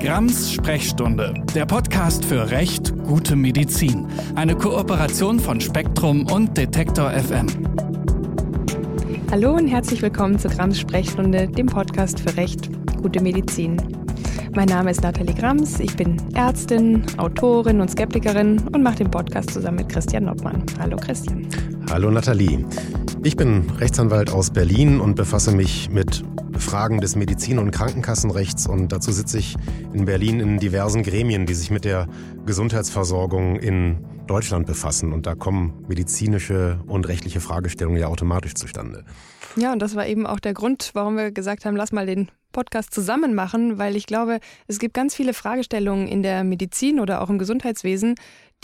[0.00, 4.06] Grams Sprechstunde, der Podcast für Recht, gute Medizin.
[4.36, 7.48] Eine Kooperation von Spektrum und Detektor FM.
[9.32, 12.70] Hallo und herzlich willkommen zu Grams Sprechstunde, dem Podcast für Recht,
[13.02, 13.76] gute Medizin.
[14.54, 19.50] Mein Name ist Nathalie Grams, ich bin Ärztin, Autorin und Skeptikerin und mache den Podcast
[19.50, 20.62] zusammen mit Christian Noppmann.
[20.78, 21.48] Hallo Christian.
[21.90, 22.64] Hallo Nathalie.
[23.24, 26.22] Ich bin Rechtsanwalt aus Berlin und befasse mich mit
[26.58, 29.56] Fragen des Medizin- und Krankenkassenrechts und dazu sitze ich
[29.92, 32.08] in Berlin in diversen Gremien, die sich mit der
[32.46, 39.04] Gesundheitsversorgung in Deutschland befassen und da kommen medizinische und rechtliche Fragestellungen ja automatisch zustande.
[39.56, 42.30] Ja, und das war eben auch der Grund, warum wir gesagt haben, lass mal den
[42.52, 47.20] Podcast zusammen machen, weil ich glaube, es gibt ganz viele Fragestellungen in der Medizin oder
[47.20, 48.14] auch im Gesundheitswesen,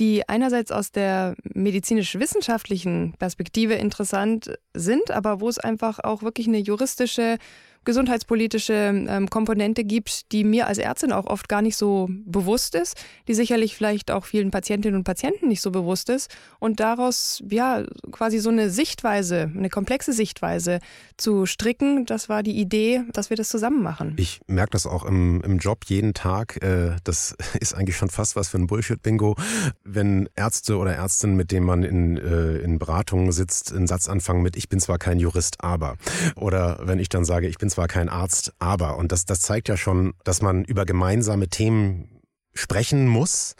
[0.00, 6.58] die einerseits aus der medizinisch-wissenschaftlichen Perspektive interessant sind, aber wo es einfach auch wirklich eine
[6.58, 7.38] juristische
[7.84, 12.97] gesundheitspolitische ähm, Komponente gibt, die mir als Ärztin auch oft gar nicht so bewusst ist,
[13.28, 17.84] die sicherlich vielleicht auch vielen Patientinnen und Patienten nicht so bewusst ist und daraus ja
[18.11, 20.81] quasi so eine Sichtweise, eine komplexe Sichtweise
[21.17, 24.14] zu stricken, das war die Idee, dass wir das zusammen machen.
[24.17, 26.62] Ich merke das auch im, im Job jeden Tag.
[26.62, 29.36] Äh, das ist eigentlich schon fast was für ein Bullshit-Bingo,
[29.84, 34.42] wenn Ärzte oder Ärztinnen, mit denen man in, äh, in Beratungen sitzt, einen Satz anfangen
[34.42, 35.97] mit Ich bin zwar kein Jurist, aber.
[36.36, 38.97] Oder wenn ich dann sage, ich bin zwar kein Arzt, aber.
[38.97, 42.20] Und das, das zeigt ja schon, dass man über gemeinsame Themen
[42.55, 43.56] sprechen muss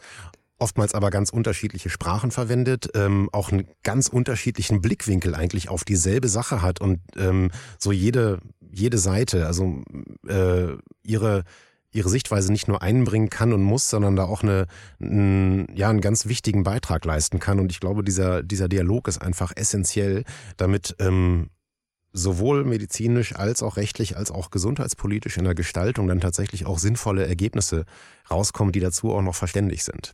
[0.57, 6.29] oftmals aber ganz unterschiedliche Sprachen verwendet, ähm, auch einen ganz unterschiedlichen Blickwinkel eigentlich auf dieselbe
[6.29, 8.39] Sache hat und ähm, so jede,
[8.71, 9.83] jede Seite, also
[10.27, 10.67] äh,
[11.03, 11.43] ihre,
[11.91, 14.67] ihre Sichtweise nicht nur einbringen kann und muss, sondern da auch eine,
[15.01, 17.59] einen, ja, einen ganz wichtigen Beitrag leisten kann.
[17.59, 20.23] Und ich glaube, dieser, dieser Dialog ist einfach essentiell,
[20.57, 21.49] damit ähm,
[22.15, 27.27] sowohl medizinisch als auch rechtlich als auch gesundheitspolitisch in der Gestaltung dann tatsächlich auch sinnvolle
[27.27, 27.85] Ergebnisse
[28.31, 30.13] rauskommen, die dazu auch noch verständlich sind.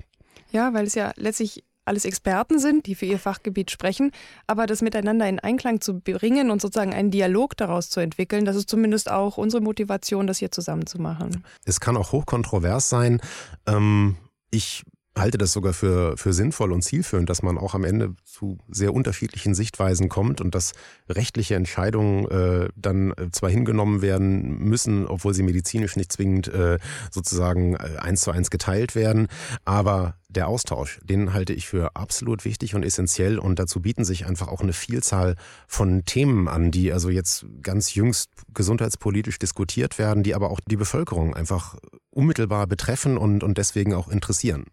[0.51, 4.11] Ja, weil es ja letztlich alles Experten sind, die für ihr Fachgebiet sprechen,
[4.47, 8.55] aber das miteinander in Einklang zu bringen und sozusagen einen Dialog daraus zu entwickeln, das
[8.55, 11.43] ist zumindest auch unsere Motivation, das hier zusammen zu machen.
[11.65, 13.21] Es kann auch hochkontrovers sein.
[13.67, 14.17] Ähm,
[14.51, 14.83] ich
[15.21, 18.93] halte das sogar für, für sinnvoll und zielführend, dass man auch am Ende zu sehr
[18.93, 20.73] unterschiedlichen Sichtweisen kommt und dass
[21.09, 26.79] rechtliche Entscheidungen äh, dann äh, zwar hingenommen werden müssen, obwohl sie medizinisch nicht zwingend äh,
[27.11, 29.27] sozusagen äh, eins zu eins geteilt werden,
[29.63, 34.25] aber der Austausch, den halte ich für absolut wichtig und essentiell und dazu bieten sich
[34.25, 35.35] einfach auch eine Vielzahl
[35.67, 40.77] von Themen an, die also jetzt ganz jüngst gesundheitspolitisch diskutiert werden, die aber auch die
[40.77, 41.75] Bevölkerung einfach
[42.11, 44.65] unmittelbar betreffen und, und deswegen auch interessieren.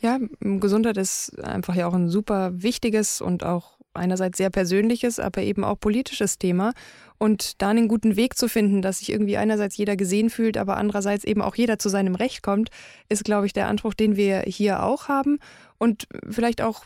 [0.00, 5.42] Ja, Gesundheit ist einfach ja auch ein super wichtiges und auch einerseits sehr persönliches, aber
[5.42, 6.72] eben auch politisches Thema.
[7.18, 10.76] Und da einen guten Weg zu finden, dass sich irgendwie einerseits jeder gesehen fühlt, aber
[10.76, 12.70] andererseits eben auch jeder zu seinem Recht kommt,
[13.08, 15.38] ist, glaube ich, der Anspruch, den wir hier auch haben.
[15.78, 16.84] Und vielleicht auch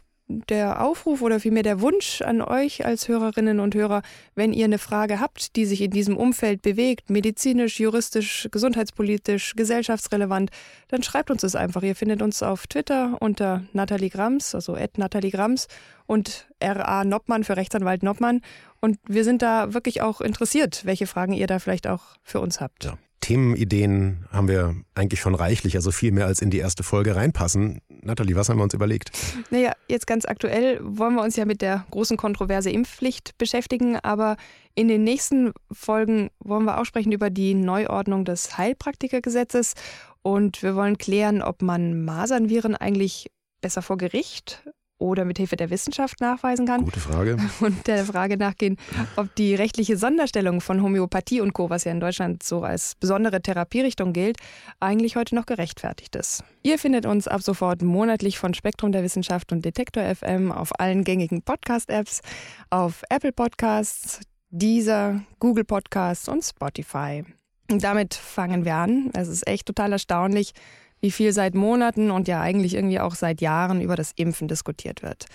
[0.49, 4.03] der Aufruf oder vielmehr der Wunsch an euch als Hörerinnen und Hörer,
[4.35, 10.51] wenn ihr eine Frage habt, die sich in diesem Umfeld bewegt, medizinisch, juristisch, gesundheitspolitisch, gesellschaftsrelevant,
[10.89, 11.83] dann schreibt uns das einfach.
[11.83, 15.67] Ihr findet uns auf Twitter unter Nathalie Grams, also Nathalie Grams
[16.07, 18.41] und RA Noppmann für Rechtsanwalt Noppmann.
[18.81, 22.61] Und wir sind da wirklich auch interessiert, welche Fragen ihr da vielleicht auch für uns
[22.61, 22.85] habt.
[22.85, 22.99] Ja.
[23.21, 27.81] Themenideen haben wir eigentlich schon reichlich, also viel mehr als in die erste Folge reinpassen.
[28.03, 29.11] Nathalie, was haben wir uns überlegt?
[29.51, 34.37] Naja, jetzt ganz aktuell wollen wir uns ja mit der großen Kontroverse Impfpflicht beschäftigen, aber
[34.75, 39.75] in den nächsten Folgen wollen wir auch sprechen über die Neuordnung des Heilpraktikergesetzes
[40.23, 44.63] und wir wollen klären, ob man Masernviren eigentlich besser vor Gericht
[45.01, 46.85] oder mit Hilfe der Wissenschaft nachweisen kann.
[46.85, 47.37] Gute Frage.
[47.61, 48.77] Und der Frage nachgehen,
[49.17, 53.41] ob die rechtliche Sonderstellung von Homöopathie und Co., was ja in Deutschland so als besondere
[53.41, 54.37] Therapierichtung gilt,
[54.79, 56.45] eigentlich heute noch gerechtfertigt ist.
[56.63, 61.05] Ihr findet uns ab sofort monatlich von Spektrum der Wissenschaft und Detektor FM auf allen
[61.05, 62.21] gängigen Podcast-Apps,
[62.69, 67.25] auf Apple Podcasts, Deezer, Google Podcasts und Spotify.
[67.71, 69.11] Und damit fangen wir an.
[69.15, 70.53] Es ist echt total erstaunlich,
[71.01, 75.03] wie viel seit Monaten und ja eigentlich irgendwie auch seit Jahren über das Impfen diskutiert
[75.03, 75.27] wird.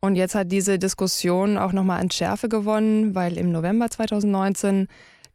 [0.00, 4.86] Und jetzt hat diese Diskussion auch nochmal an Schärfe gewonnen, weil im November 2019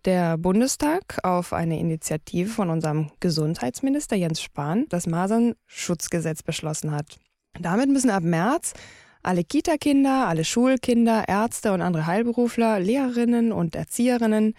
[0.06, 7.18] der Bundestag auf eine Initiative von unserem Gesundheitsminister Jens Spahn das Masernschutzgesetz beschlossen hat.
[7.60, 8.74] Damit müssen ab März
[9.22, 14.54] alle Kita-Kinder, alle Schulkinder, Ärzte und andere Heilberufler, Lehrerinnen und Erzieherinnen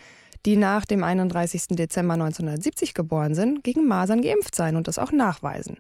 [0.47, 1.69] die nach dem 31.
[1.71, 5.79] Dezember 1970 geboren sind, gegen Masern geimpft sein und das auch nachweisen.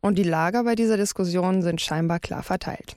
[0.00, 2.96] Und die Lager bei dieser Diskussion sind scheinbar klar verteilt.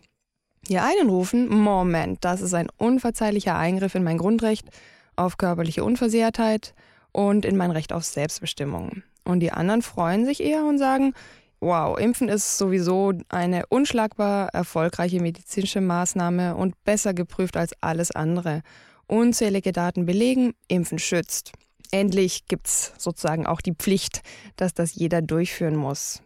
[0.68, 4.68] Die einen rufen, Moment, das ist ein unverzeihlicher Eingriff in mein Grundrecht
[5.16, 6.74] auf körperliche Unversehrtheit
[7.12, 9.04] und in mein Recht auf Selbstbestimmung.
[9.24, 11.14] Und die anderen freuen sich eher und sagen,
[11.60, 18.62] wow, Impfen ist sowieso eine unschlagbar erfolgreiche medizinische Maßnahme und besser geprüft als alles andere.
[19.10, 21.52] Unzählige Daten belegen, Impfen schützt.
[21.92, 24.22] Endlich gibt es sozusagen auch die Pflicht,
[24.56, 26.22] dass das jeder durchführen muss.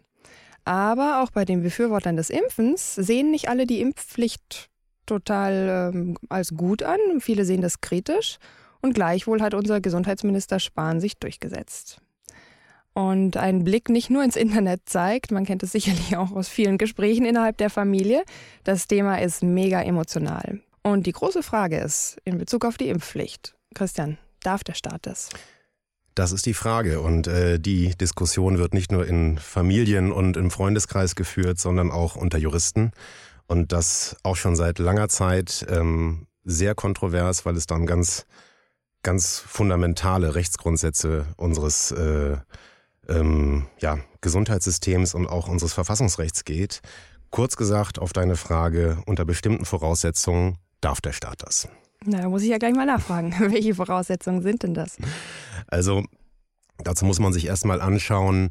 [0.66, 4.68] Aber auch bei den Befürwortern des Impfens sehen nicht alle die Impfpflicht
[5.06, 6.98] total ähm, als gut an.
[7.20, 8.36] Viele sehen das kritisch.
[8.82, 12.02] Und gleichwohl hat unser Gesundheitsminister Spahn sich durchgesetzt.
[12.92, 16.76] Und ein Blick nicht nur ins Internet zeigt, man kennt es sicherlich auch aus vielen
[16.76, 18.24] Gesprächen innerhalb der Familie,
[18.62, 20.60] das Thema ist mega emotional.
[20.86, 23.56] Und die große Frage ist in Bezug auf die Impfpflicht.
[23.74, 25.30] Christian, darf der Staat das?
[26.14, 27.00] Das ist die Frage.
[27.00, 32.16] Und äh, die Diskussion wird nicht nur in Familien und im Freundeskreis geführt, sondern auch
[32.16, 32.92] unter Juristen.
[33.46, 38.26] Und das auch schon seit langer Zeit ähm, sehr kontrovers, weil es dann ganz,
[39.02, 42.36] ganz fundamentale Rechtsgrundsätze unseres äh,
[43.08, 46.82] ähm, ja, Gesundheitssystems und auch unseres Verfassungsrechts geht.
[47.30, 51.68] Kurz gesagt, auf deine Frage, unter bestimmten Voraussetzungen darf der Staat das.
[52.04, 53.34] Na, da muss ich ja gleich mal nachfragen.
[53.38, 54.96] Welche Voraussetzungen sind denn das?
[55.66, 56.04] Also,
[56.78, 58.50] dazu muss man sich erstmal anschauen,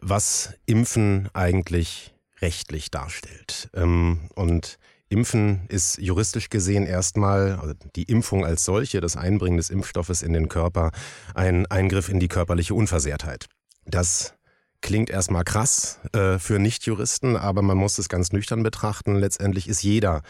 [0.00, 3.70] was Impfen eigentlich rechtlich darstellt.
[3.74, 4.78] Ähm, und
[5.08, 10.32] Impfen ist juristisch gesehen erstmal, also die Impfung als solche, das Einbringen des Impfstoffes in
[10.32, 10.90] den Körper,
[11.34, 13.46] ein Eingriff in die körperliche Unversehrtheit.
[13.86, 14.34] Das
[14.80, 19.16] klingt erstmal krass äh, für Nichtjuristen, aber man muss es ganz nüchtern betrachten.
[19.16, 20.22] Letztendlich ist jeder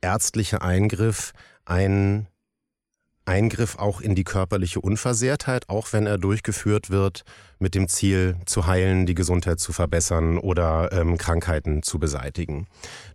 [0.00, 1.32] ärztliche Eingriff
[1.64, 2.28] ein
[3.28, 7.24] Eingriff auch in die körperliche Unversehrtheit, auch wenn er durchgeführt wird
[7.58, 12.66] mit dem Ziel zu heilen, die Gesundheit zu verbessern oder ähm, Krankheiten zu beseitigen.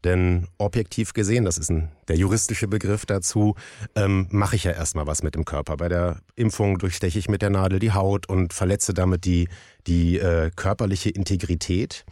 [0.03, 3.55] Denn objektiv gesehen, das ist ein, der juristische Begriff dazu,
[3.95, 5.77] ähm, mache ich ja erstmal was mit dem Körper.
[5.77, 9.49] Bei der Impfung durchsteche ich mit der Nadel die Haut und verletze damit die,
[9.87, 12.05] die äh, körperliche Integrität.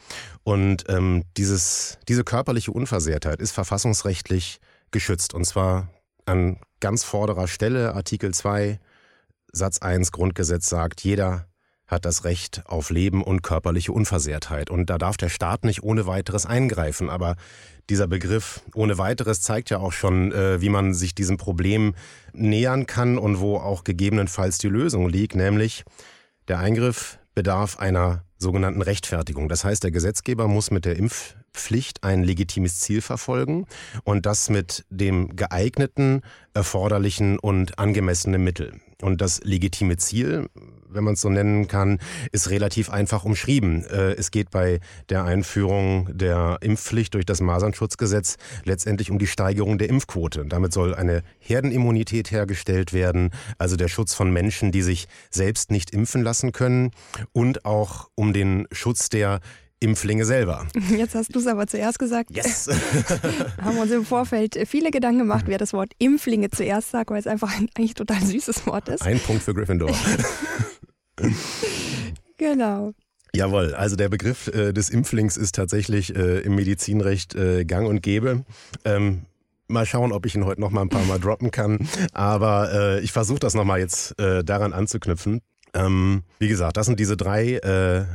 [0.43, 4.59] Und ähm, dieses, diese körperliche Unversehrtheit ist verfassungsrechtlich
[4.89, 5.33] geschützt.
[5.33, 5.89] Und zwar
[6.25, 8.79] an ganz vorderer Stelle, Artikel 2,
[9.51, 11.47] Satz 1 Grundgesetz sagt, jeder
[11.91, 14.69] hat das Recht auf Leben und körperliche Unversehrtheit.
[14.69, 17.09] Und da darf der Staat nicht ohne weiteres eingreifen.
[17.09, 17.35] Aber
[17.89, 21.93] dieser Begriff ohne weiteres zeigt ja auch schon, äh, wie man sich diesem Problem
[22.31, 25.83] nähern kann und wo auch gegebenenfalls die Lösung liegt, nämlich
[26.47, 29.49] der Eingriff bedarf einer sogenannten Rechtfertigung.
[29.49, 30.97] Das heißt, der Gesetzgeber muss mit der
[31.53, 33.65] Impfpflicht ein legitimes Ziel verfolgen
[34.03, 36.21] und das mit dem geeigneten,
[36.53, 38.79] erforderlichen und angemessenen Mittel.
[39.01, 40.47] Und das legitime Ziel,
[40.87, 41.99] wenn man es so nennen kann,
[42.31, 43.83] ist relativ einfach umschrieben.
[43.85, 49.77] Äh, es geht bei der Einführung der Impfpflicht durch das Masernschutzgesetz letztendlich um die Steigerung
[49.77, 50.45] der Impfquote.
[50.45, 55.91] Damit soll eine Herdenimmunität hergestellt werden, also der Schutz von Menschen, die sich selbst nicht
[55.91, 56.91] impfen lassen können
[57.33, 59.41] und auch um den Schutz der
[59.81, 60.67] Impflinge selber.
[60.89, 62.29] Jetzt hast du es aber zuerst gesagt.
[62.31, 62.69] Yes.
[63.61, 67.27] haben uns im Vorfeld viele Gedanken gemacht, wer das Wort Impflinge zuerst sagt, weil es
[67.27, 69.01] einfach ein eigentlich total süßes Wort ist.
[69.01, 69.93] Ein Punkt für Gryffindor.
[72.37, 72.93] genau.
[73.33, 78.03] Jawohl, also der Begriff äh, des Impflings ist tatsächlich äh, im Medizinrecht äh, gang und
[78.03, 78.45] gäbe.
[78.85, 79.25] Ähm,
[79.67, 81.87] mal schauen, ob ich ihn heute noch mal ein paar Mal droppen kann.
[82.13, 85.41] Aber äh, ich versuche das noch mal jetzt äh, daran anzuknüpfen.
[85.73, 88.05] Ähm, wie gesagt, das sind diese drei äh,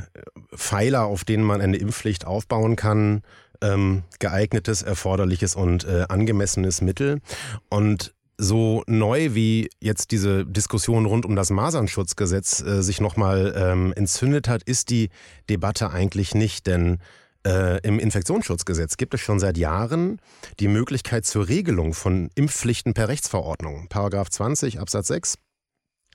[0.55, 3.21] Pfeiler, auf denen man eine Impfpflicht aufbauen kann.
[3.59, 7.21] Ähm, geeignetes, erforderliches und äh, angemessenes Mittel.
[7.69, 13.93] Und so neu wie jetzt diese Diskussion rund um das Masernschutzgesetz äh, sich nochmal ähm,
[13.93, 15.09] entzündet hat, ist die
[15.49, 16.67] Debatte eigentlich nicht.
[16.67, 16.99] Denn
[17.45, 20.19] äh, im Infektionsschutzgesetz gibt es schon seit Jahren
[20.59, 23.87] die Möglichkeit zur Regelung von Impfpflichten per Rechtsverordnung.
[23.89, 25.37] Paragraph 20 Absatz 6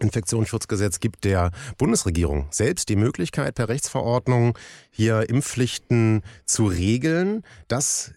[0.01, 4.59] Infektionsschutzgesetz gibt der Bundesregierung selbst die Möglichkeit, per Rechtsverordnung
[4.91, 7.43] hier Impfpflichten zu regeln.
[7.69, 8.13] Das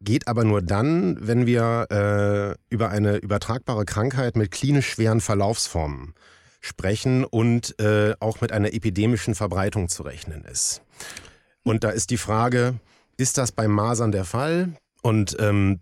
[0.00, 6.14] geht aber nur dann, wenn wir äh, über eine übertragbare Krankheit mit klinisch schweren Verlaufsformen
[6.60, 10.82] sprechen und äh, auch mit einer epidemischen Verbreitung zu rechnen ist.
[11.62, 12.74] Und da ist die Frage,
[13.16, 14.74] ist das beim Masern der Fall?
[15.02, 15.80] Und ähm,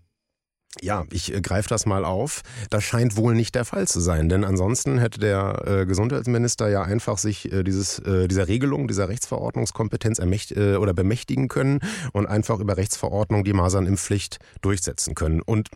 [0.81, 2.41] ja, ich äh, greife das mal auf.
[2.69, 6.83] Das scheint wohl nicht der Fall zu sein, denn ansonsten hätte der äh, Gesundheitsminister ja
[6.83, 11.79] einfach sich äh, dieses, äh, dieser Regelung, dieser Rechtsverordnungskompetenz ermächt, äh, oder bemächtigen können
[12.13, 15.41] und einfach über Rechtsverordnung die Masernimpfpflicht durchsetzen können.
[15.41, 15.69] Und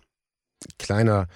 [0.78, 1.28] kleiner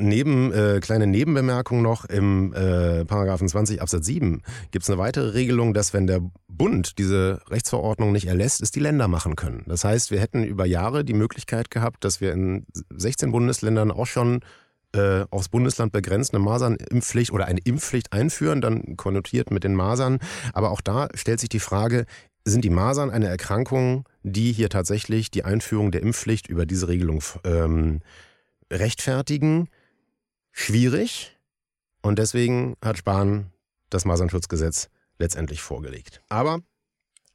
[0.00, 5.30] Neben, äh, kleine Nebenbemerkung noch, im äh, Paragraphen 20 Absatz 7 gibt es eine weitere
[5.30, 9.64] Regelung, dass wenn der Bund diese Rechtsverordnung nicht erlässt, es die Länder machen können.
[9.66, 14.06] Das heißt, wir hätten über Jahre die Möglichkeit gehabt, dass wir in 16 Bundesländern auch
[14.06, 14.40] schon
[14.94, 20.18] äh, aufs Bundesland begrenzt eine Masernimpfpflicht oder eine Impfpflicht einführen, dann konnotiert mit den Masern.
[20.52, 22.06] Aber auch da stellt sich die Frage,
[22.44, 27.22] sind die Masern eine Erkrankung, die hier tatsächlich die Einführung der Impfpflicht über diese Regelung
[27.44, 28.00] ähm,
[28.72, 29.68] rechtfertigen?
[30.52, 31.36] Schwierig.
[32.02, 33.52] Und deswegen hat Spahn
[33.90, 34.88] das Masernschutzgesetz
[35.18, 36.22] letztendlich vorgelegt.
[36.28, 36.60] Aber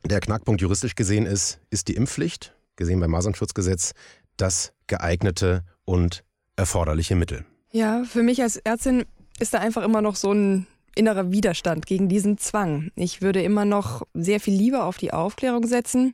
[0.06, 3.94] der Knackpunkt juristisch gesehen ist, ist die Impfpflicht, gesehen beim Masernschutzgesetz,
[4.38, 6.24] das geeignete und
[6.56, 7.46] erforderliche Mittel.
[7.72, 9.06] Ja, für mich als Ärztin
[9.40, 12.92] ist da einfach immer noch so ein innerer Widerstand gegen diesen Zwang.
[12.96, 16.14] Ich würde immer noch sehr viel lieber auf die Aufklärung setzen.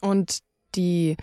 [0.00, 0.40] Und
[0.74, 1.16] die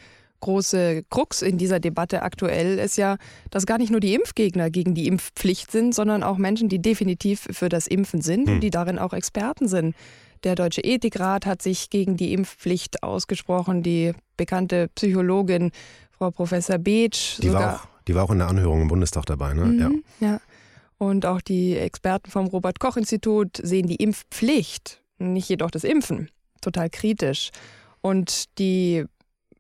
[0.46, 3.18] große Krux in dieser Debatte aktuell ist ja,
[3.50, 7.48] dass gar nicht nur die Impfgegner gegen die Impfpflicht sind, sondern auch Menschen, die definitiv
[7.50, 8.56] für das Impfen sind hm.
[8.56, 9.96] und die darin auch Experten sind.
[10.44, 13.82] Der Deutsche Ethikrat hat sich gegen die Impfpflicht ausgesprochen.
[13.82, 15.72] Die bekannte Psychologin
[16.12, 17.40] Frau Professor Beetsch.
[17.42, 19.66] Die, war auch, die war auch in der Anhörung im Bundestag dabei, ne?
[19.66, 20.28] Mhm, ja.
[20.28, 20.42] ja.
[21.00, 26.30] Und auch die Experten vom Robert-Koch-Institut sehen die Impfpflicht, nicht jedoch das Impfen,
[26.62, 27.50] total kritisch.
[28.02, 29.06] Und die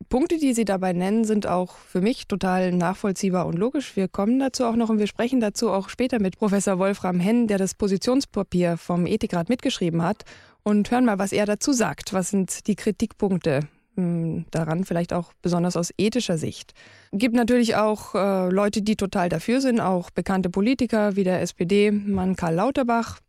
[0.09, 3.95] Punkte, die Sie dabei nennen, sind auch für mich total nachvollziehbar und logisch.
[3.95, 7.47] Wir kommen dazu auch noch und wir sprechen dazu auch später mit Professor Wolfram Henn,
[7.47, 10.23] der das Positionspapier vom Ethikrat mitgeschrieben hat
[10.63, 12.13] und hören mal, was er dazu sagt.
[12.13, 13.61] Was sind die Kritikpunkte
[13.95, 16.73] hm, daran, vielleicht auch besonders aus ethischer Sicht.
[17.13, 22.35] Gibt natürlich auch äh, Leute, die total dafür sind, auch bekannte Politiker wie der SPD-Mann
[22.35, 23.19] Karl Lauterbach,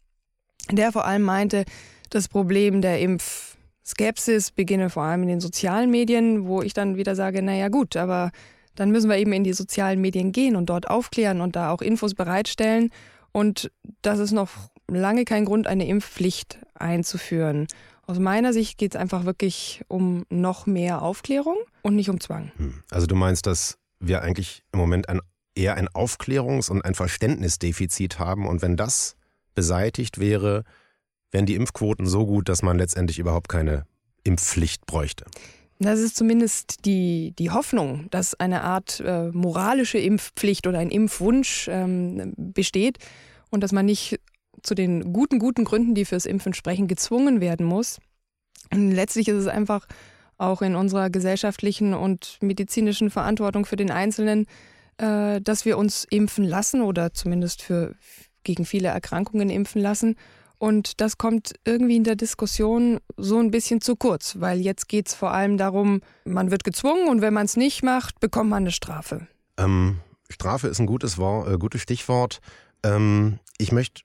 [0.73, 1.65] der vor allem meinte,
[2.11, 3.01] das Problem der
[3.87, 7.97] Impfskepsis beginne vor allem in den sozialen Medien, wo ich dann wieder sage, naja gut,
[7.97, 8.33] aber
[8.75, 11.81] dann müssen wir eben in die sozialen Medien gehen und dort aufklären und da auch
[11.81, 12.91] Infos bereitstellen.
[13.31, 13.71] Und
[14.03, 14.51] das ist noch
[14.89, 17.69] lange kein Grund, eine Impfpflicht einzuführen.
[18.07, 22.51] Aus meiner Sicht geht es einfach wirklich um noch mehr Aufklärung und nicht um Zwang.
[22.57, 22.83] Hm.
[22.91, 25.21] Also du meinst, dass wir eigentlich im Moment ein,
[25.55, 29.17] eher ein Aufklärungs- und ein Verständnisdefizit haben und wenn das
[29.55, 30.65] beseitigt wäre,
[31.37, 33.85] wären die Impfquoten so gut, dass man letztendlich überhaupt keine
[34.25, 35.27] Impfpflicht bräuchte.
[35.79, 41.69] Das ist zumindest die, die Hoffnung, dass eine Art äh, moralische Impfpflicht oder ein Impfwunsch
[41.71, 42.97] ähm, besteht
[43.51, 44.19] und dass man nicht
[44.63, 47.99] zu den guten, guten Gründen, die fürs Impfen sprechen, gezwungen werden muss.
[48.73, 49.87] Und letztlich ist es einfach
[50.39, 54.47] auch in unserer gesellschaftlichen und medizinischen Verantwortung für den Einzelnen,
[54.97, 57.95] äh, dass wir uns impfen lassen oder zumindest für
[58.43, 60.17] gegen viele Erkrankungen impfen lassen.
[60.59, 65.09] Und das kommt irgendwie in der Diskussion so ein bisschen zu kurz, weil jetzt geht
[65.09, 68.63] es vor allem darum, man wird gezwungen und wenn man es nicht macht, bekommt man
[68.63, 69.27] eine Strafe.
[69.59, 69.99] Ähm,
[70.29, 72.41] Strafe ist ein gutes, Wort, äh, gutes Stichwort.
[72.83, 74.03] Ähm, ich möchte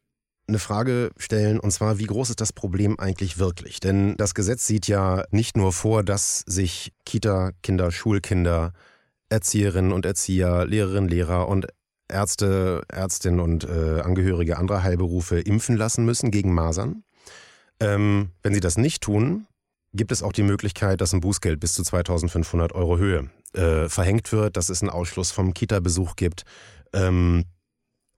[0.47, 3.79] eine Frage stellen, und zwar, wie groß ist das Problem eigentlich wirklich?
[3.79, 8.73] Denn das Gesetz sieht ja nicht nur vor, dass sich Kita-Kinder, Schulkinder,
[9.29, 11.67] Erzieherinnen und Erzieher, Lehrerinnen, Lehrer und
[12.11, 17.03] Ärzte, Ärztinnen und äh, Angehörige anderer Heilberufe impfen lassen müssen gegen Masern.
[17.79, 19.47] Ähm, wenn sie das nicht tun,
[19.93, 24.31] gibt es auch die Möglichkeit, dass ein Bußgeld bis zu 2500 Euro Höhe äh, verhängt
[24.31, 26.43] wird, dass es einen Ausschluss vom Kita-Besuch gibt.
[26.93, 27.45] Ähm,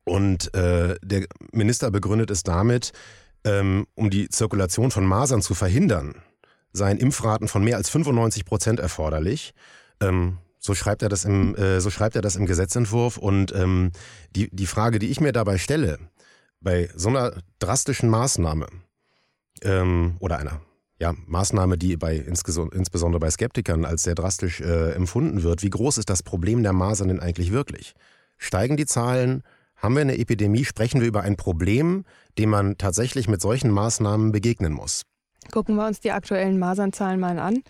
[0.04, 2.92] und äh, der Minister begründet es damit,
[3.46, 6.16] ähm, um die Zirkulation von Masern zu verhindern,
[6.74, 9.54] seien Impfraten von mehr als 95 Prozent erforderlich.
[10.00, 13.18] Ähm, so schreibt er das im, äh, so schreibt er das im Gesetzentwurf.
[13.18, 13.92] Und ähm,
[14.36, 16.00] die, die Frage, die ich mir dabei stelle,
[16.62, 18.68] bei so einer drastischen Maßnahme
[19.62, 20.62] ähm, oder einer
[21.00, 25.98] ja, Maßnahme, die bei insbesondere bei Skeptikern als sehr drastisch äh, empfunden wird, wie groß
[25.98, 27.94] ist das Problem der Masern denn eigentlich wirklich?
[28.38, 29.44] Steigen die Zahlen?
[29.76, 32.06] Haben wir eine Epidemie, sprechen wir über ein Problem,
[32.38, 35.02] dem man tatsächlich mit solchen Maßnahmen begegnen muss.
[35.52, 37.64] Gucken wir uns die aktuellen Masernzahlen mal an.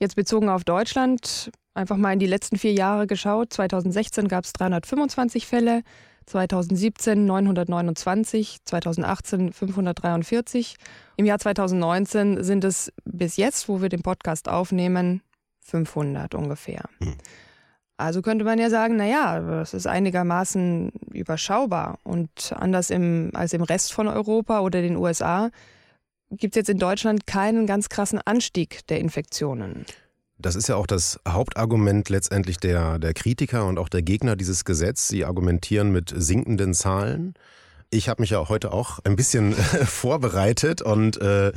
[0.00, 3.52] Jetzt bezogen auf Deutschland, einfach mal in die letzten vier Jahre geschaut.
[3.52, 5.82] 2016 gab es 325 Fälle,
[6.26, 10.76] 2017 929, 2018 543.
[11.16, 15.22] Im Jahr 2019 sind es bis jetzt, wo wir den Podcast aufnehmen,
[15.60, 16.84] 500 ungefähr.
[17.00, 17.16] Hm.
[17.96, 21.98] Also könnte man ja sagen, naja, das ist einigermaßen überschaubar.
[22.02, 25.50] Und anders im, als im Rest von Europa oder den USA
[26.30, 29.84] gibt es jetzt in Deutschland keinen ganz krassen Anstieg der Infektionen.
[30.40, 34.64] Das ist ja auch das Hauptargument letztendlich der, der Kritiker und auch der Gegner dieses
[34.64, 35.08] Gesetzes.
[35.08, 37.34] Sie argumentieren mit sinkenden Zahlen.
[37.92, 39.52] Ich habe mich ja heute auch ein bisschen
[39.84, 41.50] vorbereitet und äh,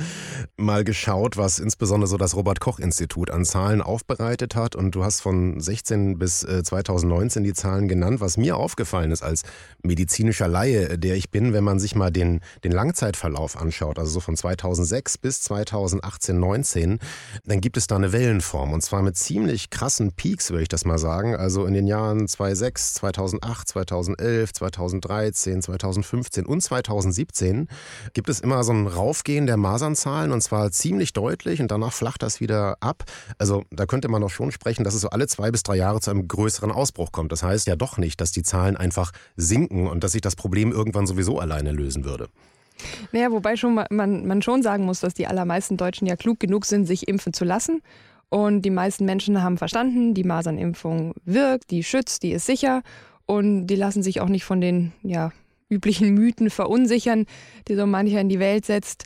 [0.57, 4.75] mal geschaut, was insbesondere so das Robert Koch Institut an Zahlen aufbereitet hat.
[4.75, 8.19] Und du hast von 16 bis äh, 2019 die Zahlen genannt.
[8.19, 9.43] Was mir aufgefallen ist als
[9.83, 14.19] medizinischer Laie, der ich bin, wenn man sich mal den, den Langzeitverlauf anschaut, also so
[14.19, 16.99] von 2006 bis 2018, 19,
[17.45, 18.73] dann gibt es da eine Wellenform.
[18.73, 21.35] Und zwar mit ziemlich krassen Peaks, würde ich das mal sagen.
[21.35, 26.22] Also in den Jahren 2006, 2008, 2011, 2013, 2015.
[26.23, 27.67] 2015 und 2017
[28.13, 32.23] gibt es immer so ein Raufgehen der Masernzahlen und zwar ziemlich deutlich und danach flacht
[32.23, 33.03] das wieder ab.
[33.37, 35.99] Also da könnte man doch schon sprechen, dass es so alle zwei bis drei Jahre
[35.99, 37.31] zu einem größeren Ausbruch kommt.
[37.31, 40.71] Das heißt ja doch nicht, dass die Zahlen einfach sinken und dass sich das Problem
[40.71, 42.29] irgendwann sowieso alleine lösen würde.
[43.11, 46.65] Naja, wobei schon man, man schon sagen muss, dass die allermeisten Deutschen ja klug genug
[46.65, 47.81] sind, sich impfen zu lassen.
[48.29, 52.81] Und die meisten Menschen haben verstanden, die Masernimpfung wirkt, die schützt, die ist sicher
[53.27, 55.31] und die lassen sich auch nicht von den ja,
[55.73, 57.25] üblichen Mythen verunsichern,
[57.67, 59.05] die so mancher in die Welt setzt.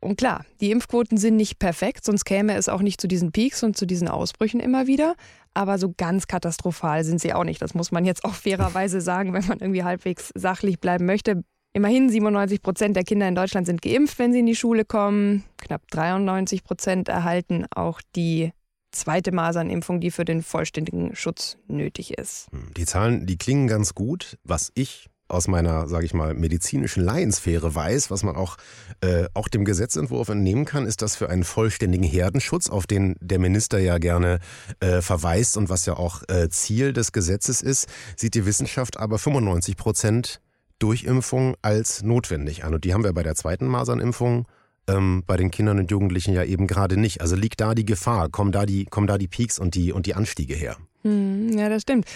[0.00, 3.62] Und klar, die Impfquoten sind nicht perfekt, sonst käme es auch nicht zu diesen Peaks
[3.62, 5.14] und zu diesen Ausbrüchen immer wieder.
[5.54, 7.62] Aber so ganz katastrophal sind sie auch nicht.
[7.62, 11.44] Das muss man jetzt auch fairerweise sagen, wenn man irgendwie halbwegs sachlich bleiben möchte.
[11.72, 15.44] Immerhin 97 Prozent der Kinder in Deutschland sind geimpft, wenn sie in die Schule kommen.
[15.56, 18.52] Knapp 93 Prozent erhalten auch die
[18.90, 22.48] zweite Masernimpfung, die für den vollständigen Schutz nötig ist.
[22.76, 24.36] Die Zahlen, die klingen ganz gut.
[24.44, 28.56] Was ich aus meiner, sage ich mal, medizinischen Laiensphäre weiß, was man auch,
[29.00, 33.38] äh, auch dem Gesetzentwurf entnehmen kann, ist, dass für einen vollständigen Herdenschutz, auf den der
[33.38, 34.38] Minister ja gerne
[34.80, 39.18] äh, verweist und was ja auch äh, Ziel des Gesetzes ist, sieht die Wissenschaft aber
[39.18, 40.40] 95 Prozent
[40.78, 42.74] Durchimpfung als notwendig an.
[42.74, 44.46] Und die haben wir bei der zweiten Masernimpfung
[44.88, 47.20] ähm, bei den Kindern und Jugendlichen ja eben gerade nicht.
[47.20, 50.06] Also liegt da die Gefahr, kommen da die, kommen da die Peaks und die, und
[50.06, 50.76] die Anstiege her?
[51.02, 52.06] Hm, ja, das stimmt.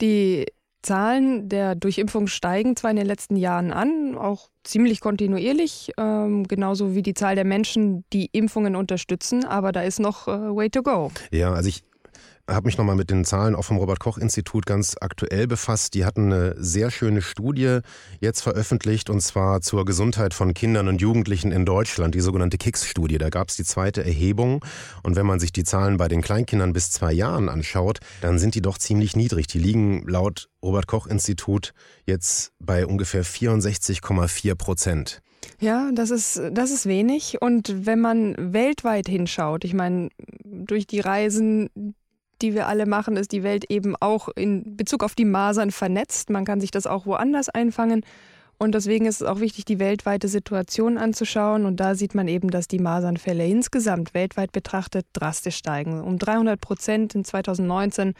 [0.00, 0.46] Die
[0.86, 6.94] Zahlen der Durchimpfung steigen zwar in den letzten Jahren an, auch ziemlich kontinuierlich, ähm, genauso
[6.94, 10.84] wie die Zahl der Menschen, die Impfungen unterstützen, aber da ist noch äh, way to
[10.84, 11.10] go.
[11.32, 11.82] Ja, also ich
[12.48, 15.94] habe mich nochmal mit den Zahlen auch vom Robert-Koch-Institut ganz aktuell befasst.
[15.94, 17.80] Die hatten eine sehr schöne Studie
[18.20, 23.18] jetzt veröffentlicht und zwar zur Gesundheit von Kindern und Jugendlichen in Deutschland, die sogenannte KICS-Studie.
[23.18, 24.64] Da gab es die zweite Erhebung
[25.02, 28.54] und wenn man sich die Zahlen bei den Kleinkindern bis zwei Jahren anschaut, dann sind
[28.54, 29.48] die doch ziemlich niedrig.
[29.48, 31.72] Die liegen laut Robert-Koch-Institut
[32.04, 35.22] jetzt bei ungefähr 64,4 Prozent.
[35.60, 37.40] Ja, das ist, das ist wenig.
[37.40, 40.10] Und wenn man weltweit hinschaut, ich meine,
[40.44, 41.70] durch die Reisen,
[42.42, 46.30] die wir alle machen, ist die Welt eben auch in Bezug auf die Masern vernetzt.
[46.30, 48.04] Man kann sich das auch woanders einfangen.
[48.58, 51.66] Und deswegen ist es auch wichtig, die weltweite Situation anzuschauen.
[51.66, 56.00] Und da sieht man eben, dass die Masernfälle insgesamt weltweit betrachtet drastisch steigen.
[56.00, 58.14] Um 300 Prozent in 2019.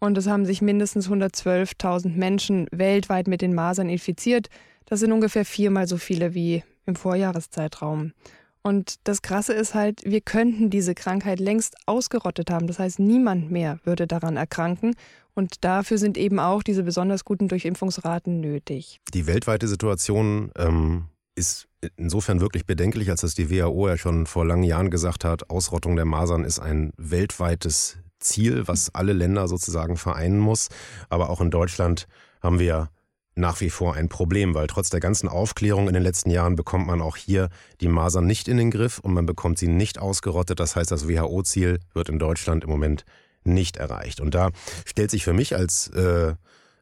[0.00, 4.48] Und es haben sich mindestens 112.000 Menschen weltweit mit den Masern infiziert.
[4.86, 8.12] Das sind ungefähr viermal so viele wie im Vorjahreszeitraum.
[8.68, 12.66] Und das Krasse ist halt, wir könnten diese Krankheit längst ausgerottet haben.
[12.66, 14.94] Das heißt, niemand mehr würde daran erkranken.
[15.32, 19.00] Und dafür sind eben auch diese besonders guten Durchimpfungsraten nötig.
[19.14, 24.44] Die weltweite Situation ähm, ist insofern wirklich bedenklich, als dass die WHO ja schon vor
[24.44, 29.96] langen Jahren gesagt hat, Ausrottung der Masern ist ein weltweites Ziel, was alle Länder sozusagen
[29.96, 30.68] vereinen muss.
[31.08, 32.06] Aber auch in Deutschland
[32.42, 32.90] haben wir
[33.38, 36.86] nach wie vor ein Problem, weil trotz der ganzen Aufklärung in den letzten Jahren bekommt
[36.86, 37.48] man auch hier
[37.80, 40.60] die Masern nicht in den Griff und man bekommt sie nicht ausgerottet.
[40.60, 43.04] Das heißt, das WHO-Ziel wird in Deutschland im Moment
[43.44, 44.20] nicht erreicht.
[44.20, 44.50] Und da
[44.84, 46.34] stellt sich für mich als äh,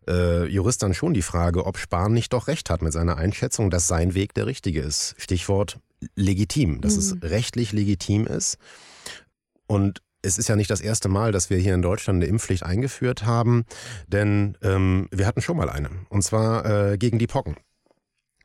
[0.09, 3.71] äh, Jurist dann schon die Frage, ob Spahn nicht doch recht hat mit seiner Einschätzung,
[3.71, 5.15] dass sein Weg der richtige ist.
[5.19, 5.79] Stichwort
[6.15, 6.99] legitim, dass mhm.
[7.01, 8.59] es rechtlich legitim ist.
[9.67, 12.65] Und es ist ja nicht das erste Mal, dass wir hier in Deutschland eine Impfpflicht
[12.65, 13.65] eingeführt haben,
[14.09, 17.57] denn ähm, wir hatten schon mal eine, und zwar äh, gegen die Pocken.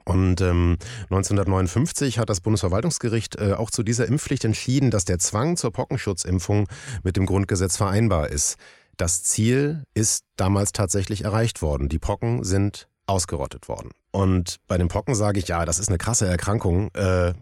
[0.03, 0.77] Und ähm,
[1.09, 6.67] 1959 hat das Bundesverwaltungsgericht äh, auch zu dieser Impfpflicht entschieden, dass der Zwang zur Pockenschutzimpfung
[7.03, 8.57] mit dem Grundgesetz vereinbar ist.
[8.97, 11.87] Das Ziel ist damals tatsächlich erreicht worden.
[11.87, 13.91] Die Pocken sind ausgerottet worden.
[14.11, 16.89] Und bei den Pocken sage ich, ja, das ist eine krasse Erkrankung.
[16.95, 17.33] Äh,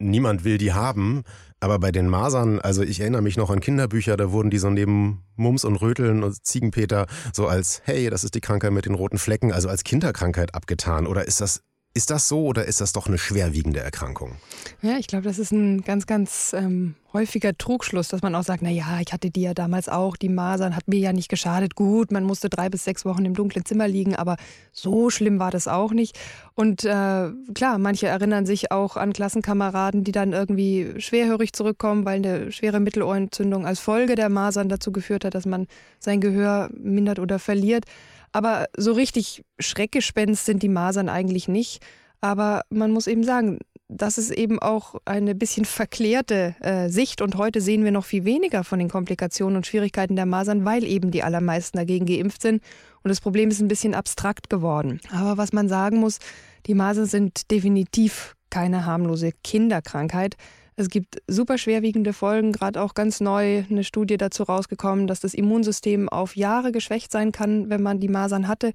[0.00, 1.22] niemand will die haben.
[1.60, 4.70] Aber bei den Masern, also ich erinnere mich noch an Kinderbücher, da wurden die so
[4.70, 8.94] neben Mums und Röteln und Ziegenpeter so als, hey, das ist die Krankheit mit den
[8.94, 11.06] roten Flecken, also als Kinderkrankheit abgetan.
[11.06, 14.36] Oder ist das ist das so oder ist das doch eine schwerwiegende Erkrankung?
[14.80, 18.62] Ja, ich glaube, das ist ein ganz, ganz ähm, häufiger Trugschluss, dass man auch sagt,
[18.62, 21.74] na ja, ich hatte die ja damals auch, die Masern hat mir ja nicht geschadet.
[21.74, 24.36] Gut, man musste drei bis sechs Wochen im dunklen Zimmer liegen, aber
[24.70, 26.16] so schlimm war das auch nicht.
[26.54, 32.18] Und äh, klar, manche erinnern sich auch an Klassenkameraden, die dann irgendwie schwerhörig zurückkommen, weil
[32.18, 35.66] eine schwere Mittelohrentzündung als Folge der Masern dazu geführt hat, dass man
[35.98, 37.84] sein Gehör mindert oder verliert.
[38.32, 41.84] Aber so richtig Schreckgespenst sind die Masern eigentlich nicht.
[42.20, 47.36] Aber man muss eben sagen, das ist eben auch eine bisschen verklärte äh, Sicht und
[47.36, 51.10] heute sehen wir noch viel weniger von den Komplikationen und Schwierigkeiten der Masern, weil eben
[51.10, 52.62] die allermeisten dagegen geimpft sind
[53.02, 55.00] und das Problem ist ein bisschen abstrakt geworden.
[55.10, 56.18] Aber was man sagen muss,
[56.66, 60.36] die Masern sind definitiv keine harmlose Kinderkrankheit.
[60.76, 65.34] Es gibt super schwerwiegende Folgen, gerade auch ganz neu eine Studie dazu rausgekommen, dass das
[65.34, 68.72] Immunsystem auf Jahre geschwächt sein kann, wenn man die Masern hatte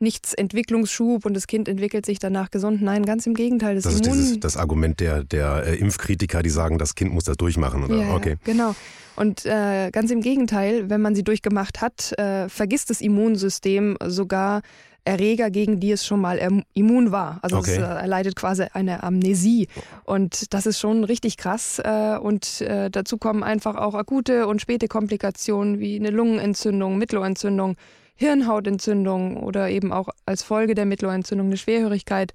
[0.00, 2.82] nichts Entwicklungsschub und das Kind entwickelt sich danach gesund.
[2.82, 3.74] Nein, ganz im Gegenteil.
[3.74, 7.24] Das, das ist dieses, das Argument der, der äh, Impfkritiker, die sagen, das Kind muss
[7.24, 7.84] das durchmachen.
[7.84, 7.96] Oder?
[7.96, 8.36] Ja, okay.
[8.44, 8.74] genau.
[9.16, 14.62] Und äh, ganz im Gegenteil, wenn man sie durchgemacht hat, äh, vergisst das Immunsystem sogar
[15.04, 16.38] Erreger, gegen die es schon mal
[16.72, 17.38] immun war.
[17.42, 17.72] Also okay.
[17.72, 19.68] es äh, erleidet quasi eine Amnesie.
[20.04, 21.78] Und das ist schon richtig krass.
[21.78, 27.76] Äh, und äh, dazu kommen einfach auch akute und späte Komplikationen wie eine Lungenentzündung, Mittelohrentzündung,
[28.14, 32.32] Hirnhautentzündung oder eben auch als Folge der Mittelohrentzündung eine Schwerhörigkeit.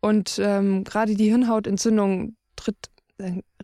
[0.00, 2.90] Und ähm, gerade die Hirnhautentzündung tritt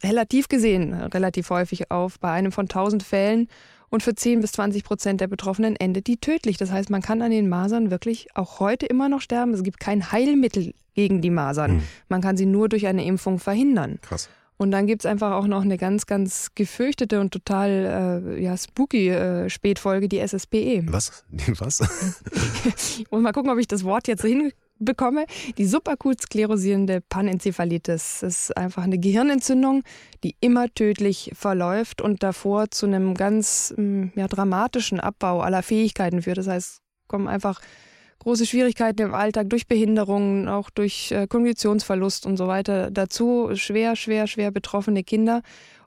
[0.03, 2.19] relativ gesehen relativ häufig auf.
[2.21, 3.49] Bei einem von 1000 Fällen
[3.90, 6.57] und für 10 bis 20 Prozent der Betroffenen endet die tödlich.
[6.57, 9.53] Das heißt, man kann an den Masern wirklich auch heute immer noch sterben.
[9.53, 11.72] Es gibt kein Heilmittel gegen die Masern.
[11.72, 11.83] Hm.
[12.09, 13.99] Man kann sie nur durch eine Impfung verhindern.
[14.03, 14.29] Krass.
[14.59, 18.57] Und dann gibt es einfach auch noch eine ganz, ganz gefürchtete und total äh, ja,
[18.57, 20.85] spooky äh, Spätfolge, die SSPE.
[20.87, 21.25] Was?
[21.59, 21.81] Was?
[23.11, 24.25] und mal gucken, ob ich das Wort jetzt
[24.79, 25.27] hinbekomme.
[25.59, 28.23] Die subakut sklerosierende Panenzephalitis.
[28.23, 29.83] Ist einfach eine Gehirnentzündung,
[30.23, 36.23] die immer tödlich verläuft und davor zu einem ganz mm, ja, dramatischen Abbau aller Fähigkeiten
[36.23, 36.39] führt.
[36.39, 37.61] Das heißt, kommen einfach
[38.21, 42.91] große Schwierigkeiten im Alltag durch Behinderungen, auch durch äh, Kognitionsverlust und so weiter.
[42.91, 45.43] Dazu schwer, schwer, schwer betroffene Kinder.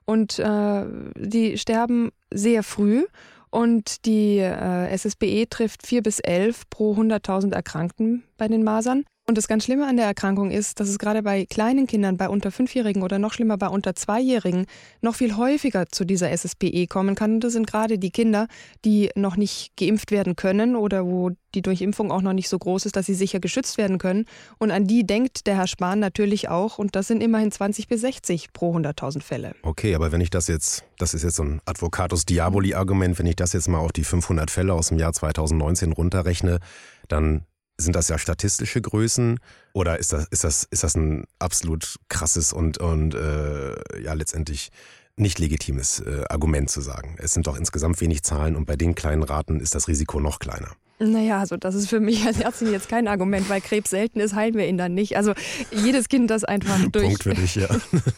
[0.06, 0.84] Und äh,
[1.16, 3.04] die sterben sehr früh.
[3.50, 9.04] Und die äh, SSBE trifft vier bis elf pro 100.000 Erkrankten bei den Masern.
[9.30, 12.28] Und das ganz Schlimme an der Erkrankung ist, dass es gerade bei kleinen Kindern, bei
[12.28, 14.66] unter Fünfjährigen oder noch schlimmer bei unter Zweijährigen,
[15.02, 17.34] noch viel häufiger zu dieser SSPE kommen kann.
[17.34, 18.48] Und das sind gerade die Kinder,
[18.84, 22.86] die noch nicht geimpft werden können oder wo die Durchimpfung auch noch nicht so groß
[22.86, 24.24] ist, dass sie sicher geschützt werden können.
[24.58, 26.78] Und an die denkt der Herr Spahn natürlich auch.
[26.78, 29.54] Und das sind immerhin 20 bis 60 pro 100.000 Fälle.
[29.62, 33.36] Okay, aber wenn ich das jetzt, das ist jetzt so ein Advocatus Diaboli-Argument, wenn ich
[33.36, 36.58] das jetzt mal auf die 500 Fälle aus dem Jahr 2019 runterrechne,
[37.06, 37.44] dann
[37.80, 39.38] sind das ja statistische Größen
[39.72, 44.70] oder ist das, ist das, ist das ein absolut krasses und, und äh, ja letztendlich
[45.16, 47.16] nicht legitimes äh, Argument zu sagen?
[47.18, 50.38] Es sind doch insgesamt wenig Zahlen und bei den kleinen Raten ist das Risiko noch
[50.38, 50.70] kleiner.
[51.02, 54.34] Naja, also das ist für mich als Ärztin jetzt kein Argument, weil Krebs selten ist,
[54.34, 55.16] heilen wir ihn dann nicht.
[55.16, 55.32] Also
[55.72, 57.68] jedes Kind, das einfach durch Punkt für dich, ja.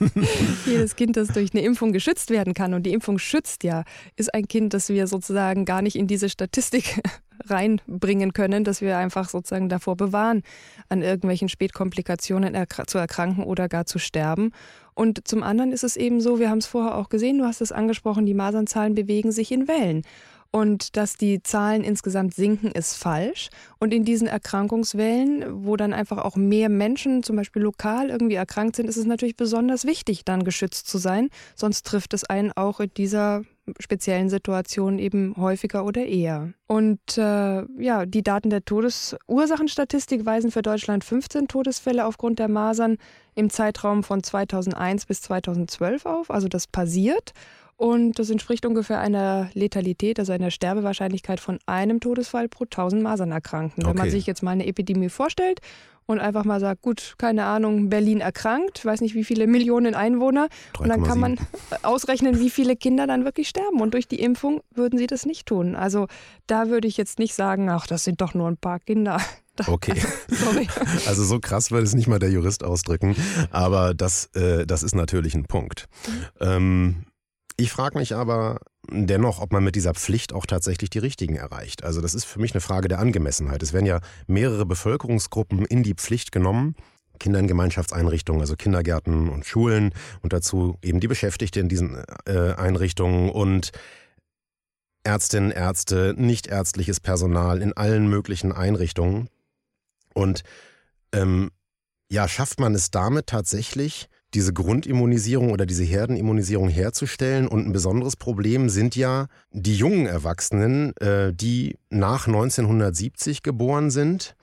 [0.66, 3.84] jedes Kind, das durch eine Impfung geschützt werden kann und die Impfung schützt ja,
[4.16, 7.00] ist ein Kind, das wir sozusagen gar nicht in diese Statistik
[7.46, 10.42] reinbringen können, dass wir einfach sozusagen davor bewahren,
[10.88, 14.52] an irgendwelchen Spätkomplikationen erkr zu erkranken oder gar zu sterben.
[14.94, 17.60] Und zum anderen ist es eben so, wir haben es vorher auch gesehen, du hast
[17.60, 20.02] es angesprochen, die Masernzahlen bewegen sich in Wellen.
[20.54, 23.48] Und dass die Zahlen insgesamt sinken, ist falsch.
[23.78, 28.76] Und in diesen Erkrankungswellen, wo dann einfach auch mehr Menschen zum Beispiel lokal irgendwie erkrankt
[28.76, 31.30] sind, ist es natürlich besonders wichtig, dann geschützt zu sein.
[31.56, 33.44] Sonst trifft es einen auch in dieser
[33.78, 36.52] speziellen Situation eben häufiger oder eher.
[36.66, 42.98] Und äh, ja, die Daten der Todesursachenstatistik weisen für Deutschland 15 Todesfälle aufgrund der Masern
[43.34, 46.30] im Zeitraum von 2001 bis 2012 auf.
[46.30, 47.32] Also das passiert.
[47.76, 53.82] Und das entspricht ungefähr einer Letalität, also einer Sterbewahrscheinlichkeit von einem Todesfall pro 1000 Masernerkrankten.
[53.82, 53.90] Okay.
[53.90, 55.60] Wenn man sich jetzt mal eine Epidemie vorstellt
[56.06, 60.48] und einfach mal sagt, gut, keine Ahnung, Berlin erkrankt, weiß nicht wie viele Millionen Einwohner.
[60.74, 61.20] 3, und dann kann 7.
[61.20, 61.38] man
[61.82, 63.80] ausrechnen, wie viele Kinder dann wirklich sterben.
[63.80, 65.74] Und durch die Impfung würden sie das nicht tun.
[65.74, 66.06] Also
[66.46, 69.20] da würde ich jetzt nicht sagen, ach, das sind doch nur ein paar Kinder.
[69.66, 69.94] Okay.
[70.28, 70.66] Sorry.
[71.06, 73.14] Also so krass würde es nicht mal der Jurist ausdrücken,
[73.50, 75.88] aber das, äh, das ist natürlich ein Punkt.
[76.08, 76.24] Mhm.
[76.40, 77.04] Ähm,
[77.56, 78.60] ich frage mich aber
[78.90, 81.84] dennoch, ob man mit dieser Pflicht auch tatsächlich die Richtigen erreicht.
[81.84, 83.62] Also das ist für mich eine Frage der Angemessenheit.
[83.62, 86.74] Es werden ja mehrere Bevölkerungsgruppen in die Pflicht genommen.
[87.18, 92.54] Kinder in Gemeinschaftseinrichtungen, also Kindergärten und Schulen und dazu eben die Beschäftigte in diesen äh,
[92.54, 93.70] Einrichtungen und
[95.04, 99.28] Ärztinnen, Ärzte, nichtärztliches Personal in allen möglichen Einrichtungen.
[100.14, 100.42] Und
[101.12, 101.50] ähm,
[102.10, 107.48] ja, schafft man es damit tatsächlich, diese Grundimmunisierung oder diese Herdenimmunisierung herzustellen.
[107.48, 114.34] Und ein besonderes Problem sind ja die jungen Erwachsenen, äh, die nach 1970 geboren sind,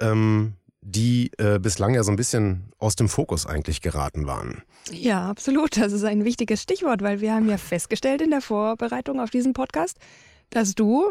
[0.00, 4.62] ähm, die äh, bislang ja so ein bisschen aus dem Fokus eigentlich geraten waren.
[4.90, 5.76] Ja, absolut.
[5.76, 9.52] Das ist ein wichtiges Stichwort, weil wir haben ja festgestellt in der Vorbereitung auf diesen
[9.52, 9.98] Podcast,
[10.50, 11.04] dass du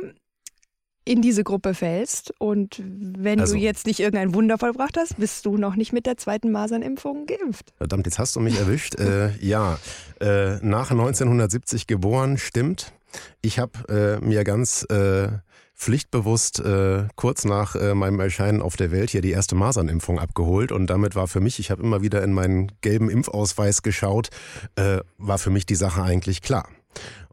[1.06, 2.34] in diese Gruppe fällst.
[2.40, 6.06] Und wenn also, du jetzt nicht irgendein Wunder vollbracht hast, bist du noch nicht mit
[6.06, 7.74] der zweiten Masernimpfung geimpft.
[7.78, 9.00] Verdammt, jetzt hast du mich erwischt.
[9.00, 9.80] äh, ja,
[10.20, 12.94] äh, nach 1970 geboren, stimmt.
[13.42, 15.30] Ich habe äh, mir ganz äh,
[15.76, 20.72] pflichtbewusst äh, kurz nach äh, meinem Erscheinen auf der Welt hier die erste Masernimpfung abgeholt
[20.72, 24.30] und damit war für mich, ich habe immer wieder in meinen gelben Impfausweis geschaut,
[24.76, 26.70] äh, war für mich die Sache eigentlich klar.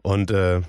[0.03, 0.63] Und äh,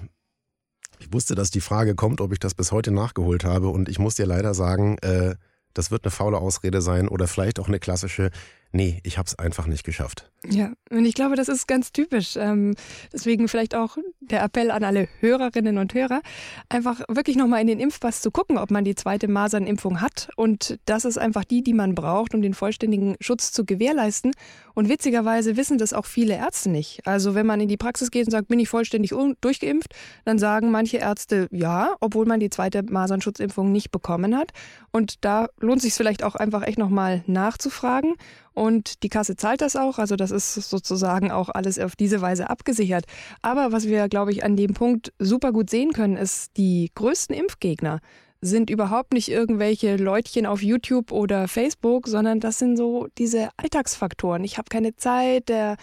[0.99, 3.69] ich wusste, dass die Frage kommt, ob ich das bis heute nachgeholt habe.
[3.69, 5.35] Und ich muss dir leider sagen, äh,
[5.73, 8.31] das wird eine faule Ausrede sein oder vielleicht auch eine klassische,
[8.71, 10.29] nee, ich habe es einfach nicht geschafft.
[10.47, 12.37] Ja, und ich glaube, das ist ganz typisch.
[12.37, 12.75] Ähm,
[13.11, 16.21] deswegen vielleicht auch der Appell an alle Hörerinnen und Hörer,
[16.69, 20.29] einfach wirklich nochmal in den Impfpass zu gucken, ob man die zweite Masernimpfung hat.
[20.37, 24.31] Und das ist einfach die, die man braucht, um den vollständigen Schutz zu gewährleisten.
[24.73, 27.05] Und witzigerweise wissen das auch viele Ärzte nicht.
[27.05, 30.71] Also wenn man in die Praxis geht und sagt, bin ich vollständig durchgeimpft, dann sagen
[30.71, 34.51] manche Ärzte ja, obwohl man die zweite Masernschutzimpfung nicht bekommen hat.
[34.91, 38.15] Und da lohnt sich vielleicht auch einfach echt nochmal nachzufragen.
[38.53, 39.99] Und die Kasse zahlt das auch.
[39.99, 43.05] Also das ist sozusagen auch alles auf diese Weise abgesichert.
[43.41, 47.35] Aber was wir, glaube ich, an dem Punkt super gut sehen können, ist, die größten
[47.35, 47.99] Impfgegner
[48.41, 54.43] sind überhaupt nicht irgendwelche Leutchen auf YouTube oder Facebook, sondern das sind so diese Alltagsfaktoren.
[54.43, 55.75] Ich habe keine Zeit, der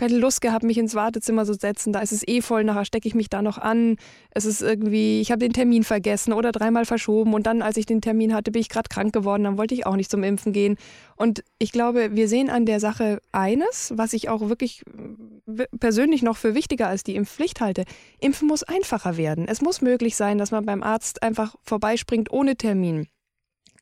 [0.00, 1.92] keine Lust gehabt, mich ins Wartezimmer zu setzen.
[1.92, 3.96] Da ist es eh voll, nachher stecke ich mich da noch an.
[4.30, 7.84] Es ist irgendwie, ich habe den Termin vergessen oder dreimal verschoben und dann, als ich
[7.84, 10.52] den Termin hatte, bin ich gerade krank geworden, dann wollte ich auch nicht zum Impfen
[10.52, 10.76] gehen.
[11.16, 14.82] Und ich glaube, wir sehen an der Sache eines, was ich auch wirklich
[15.78, 17.84] persönlich noch für wichtiger als die Impfpflicht halte.
[18.20, 19.46] Impfen muss einfacher werden.
[19.48, 23.06] Es muss möglich sein, dass man beim Arzt einfach vorbeispringt ohne Termin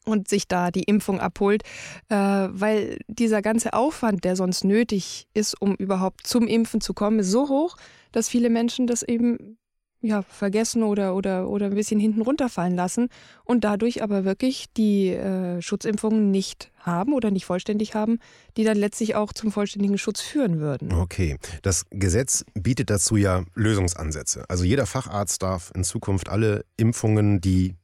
[0.08, 1.62] und sich da die Impfung abholt,
[2.08, 7.20] äh, weil dieser ganze Aufwand, der sonst nötig ist, um überhaupt zum Impfen zu kommen,
[7.20, 7.76] ist so hoch,
[8.12, 9.58] dass viele Menschen das eben
[10.00, 13.08] ja, vergessen oder, oder, oder ein bisschen hinten runterfallen lassen
[13.44, 18.18] und dadurch aber wirklich die äh, Schutzimpfungen nicht haben oder nicht vollständig haben,
[18.56, 20.92] die dann letztlich auch zum vollständigen Schutz führen würden.
[20.92, 24.44] Okay, das Gesetz bietet dazu ja Lösungsansätze.
[24.48, 27.74] Also jeder Facharzt darf in Zukunft alle Impfungen, die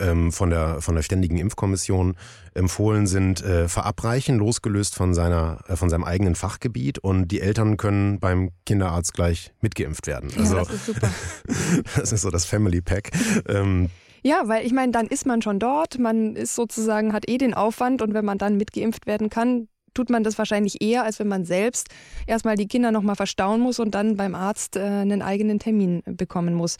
[0.00, 2.16] ähm, von, der, von der Ständigen Impfkommission
[2.54, 6.98] empfohlen sind, äh, verabreichen, losgelöst von, seiner, äh, von seinem eigenen Fachgebiet.
[6.98, 10.30] Und die Eltern können beim Kinderarzt gleich mitgeimpft werden.
[10.36, 11.10] Also, ja, das ist super.
[11.96, 13.10] das ist so das Family Pack.
[13.48, 13.90] Ähm,
[14.22, 17.54] ja, weil ich meine, dann ist man schon dort, man ist sozusagen, hat eh den
[17.54, 21.28] Aufwand und wenn man dann mitgeimpft werden kann, tut man das wahrscheinlich eher, als wenn
[21.28, 21.88] man selbst
[22.26, 26.54] erstmal die Kinder nochmal verstauen muss und dann beim Arzt äh, einen eigenen Termin bekommen
[26.54, 26.76] muss.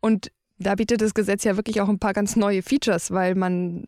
[0.00, 3.84] Und da bietet das Gesetz ja wirklich auch ein paar ganz neue Features, weil man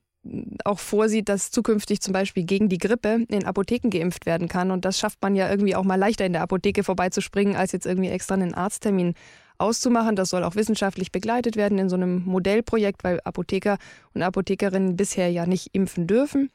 [0.65, 4.71] auch vorsieht, dass zukünftig zum Beispiel gegen die Grippe in Apotheken geimpft werden kann.
[4.71, 7.87] Und das schafft man ja irgendwie auch mal leichter in der Apotheke vorbeizuspringen, als jetzt
[7.87, 9.15] irgendwie extra einen Arzttermin
[9.59, 10.17] auszumachen.
[10.17, 13.79] Das soll auch wissenschaftlich begleitet werden in so einem Modellprojekt, weil Apotheker
[14.15, 16.51] und Apothekerinnen bisher ja nicht impfen dürfen.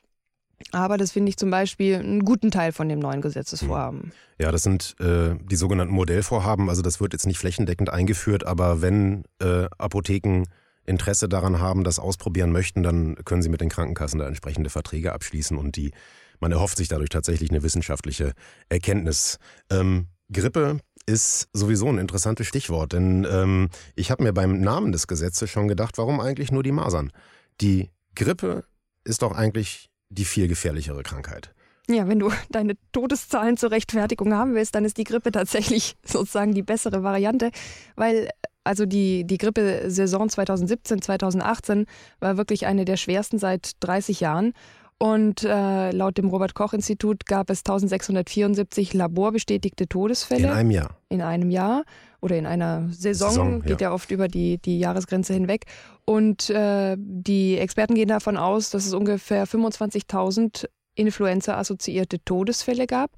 [0.72, 4.12] Aber das finde ich zum Beispiel einen guten Teil von dem neuen Gesetzesvorhaben.
[4.40, 6.70] Ja, das sind äh, die sogenannten Modellvorhaben.
[6.70, 10.44] Also das wird jetzt nicht flächendeckend eingeführt, aber wenn äh, Apotheken
[10.86, 15.14] Interesse daran haben, das ausprobieren möchten, dann können sie mit den Krankenkassen da entsprechende Verträge
[15.14, 15.92] abschließen und die,
[16.40, 18.34] man erhofft sich dadurch tatsächlich eine wissenschaftliche
[18.70, 19.38] Erkenntnis.
[19.70, 25.08] Ähm, Grippe ist sowieso ein interessantes Stichwort, denn ähm, ich habe mir beim Namen des
[25.08, 27.12] Gesetzes schon gedacht, warum eigentlich nur die Masern?
[27.60, 28.64] Die Grippe
[29.04, 31.54] ist doch eigentlich die viel gefährlichere Krankheit.
[31.90, 36.54] Ja, wenn du deine Todeszahlen zur Rechtfertigung haben willst, dann ist die Grippe tatsächlich sozusagen
[36.54, 37.52] die bessere Variante,
[37.96, 38.30] weil
[38.64, 41.86] also die, die Grippesaison 2017, 2018
[42.20, 44.54] war wirklich eine der schwersten seit 30 Jahren.
[45.00, 50.48] Und äh, laut dem Robert Koch Institut gab es 1674 laborbestätigte Todesfälle.
[50.48, 50.98] In einem Jahr.
[51.10, 51.84] In einem Jahr
[52.28, 53.90] oder in einer Saison, Saison geht ja.
[53.90, 53.94] ja.
[53.94, 55.66] oft über die, die Jahresgrenze hinweg.
[56.06, 63.12] Und äh, die Experten gehen davon aus, dass es ungefähr 25.000 Influenza-assoziierte Todesfälle gab.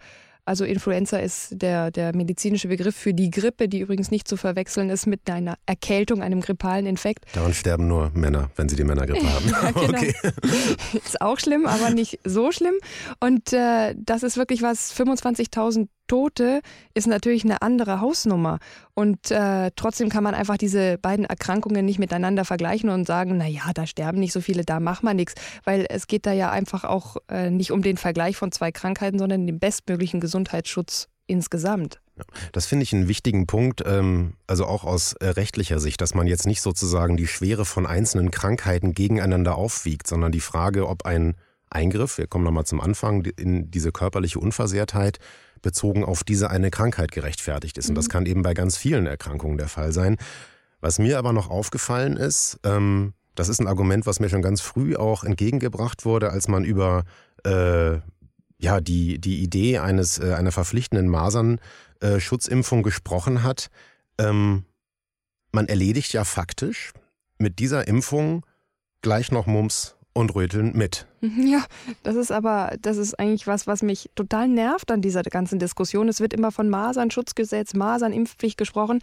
[0.45, 4.89] Also Influenza ist der, der medizinische Begriff für die Grippe, die übrigens nicht zu verwechseln
[4.89, 7.25] ist mit einer Erkältung, einem grippalen Infekt.
[7.33, 9.47] Daran sterben nur Männer, wenn sie die Männergrippe haben.
[9.47, 9.89] ja, genau.
[9.89, 10.13] okay.
[11.05, 12.73] Ist auch schlimm, aber nicht so schlimm.
[13.19, 16.59] Und äh, das ist wirklich was, 25.000 Tote
[16.93, 18.59] ist natürlich eine andere Hausnummer.
[18.93, 23.71] Und äh, trotzdem kann man einfach diese beiden Erkrankungen nicht miteinander vergleichen und sagen, naja,
[23.73, 25.35] da sterben nicht so viele, da macht man nichts.
[25.63, 29.17] Weil es geht da ja einfach auch äh, nicht um den Vergleich von zwei Krankheiten,
[29.17, 32.01] sondern den bestmöglichen Gesundheitsschutz insgesamt.
[32.51, 36.27] Das finde ich einen wichtigen Punkt, ähm, also auch aus äh, rechtlicher Sicht, dass man
[36.27, 41.35] jetzt nicht sozusagen die Schwere von einzelnen Krankheiten gegeneinander aufwiegt, sondern die Frage, ob ein
[41.69, 45.19] Eingriff, wir kommen nochmal zum Anfang, in diese körperliche Unversehrtheit
[45.61, 47.89] bezogen auf diese eine Krankheit gerechtfertigt ist.
[47.89, 48.11] Und das mhm.
[48.11, 50.17] kann eben bei ganz vielen Erkrankungen der Fall sein.
[50.81, 54.59] Was mir aber noch aufgefallen ist, ähm, Das ist ein Argument, was mir schon ganz
[54.59, 57.05] früh auch entgegengebracht wurde, als man über
[57.45, 57.99] äh,
[58.57, 63.69] ja, die, die Idee eines, äh, einer verpflichtenden Masernschutzimpfung gesprochen hat.
[64.17, 64.65] Ähm,
[65.53, 66.91] man erledigt ja faktisch
[67.37, 68.45] mit dieser Impfung
[69.01, 71.07] gleich noch Mumps und Röteln mit.
[71.49, 71.65] Ja,
[72.03, 76.07] das ist aber, das ist eigentlich was, was mich total nervt an dieser ganzen Diskussion.
[76.07, 78.99] Es wird immer von Masernschutzgesetz, Masernimpfpflicht gesprochen.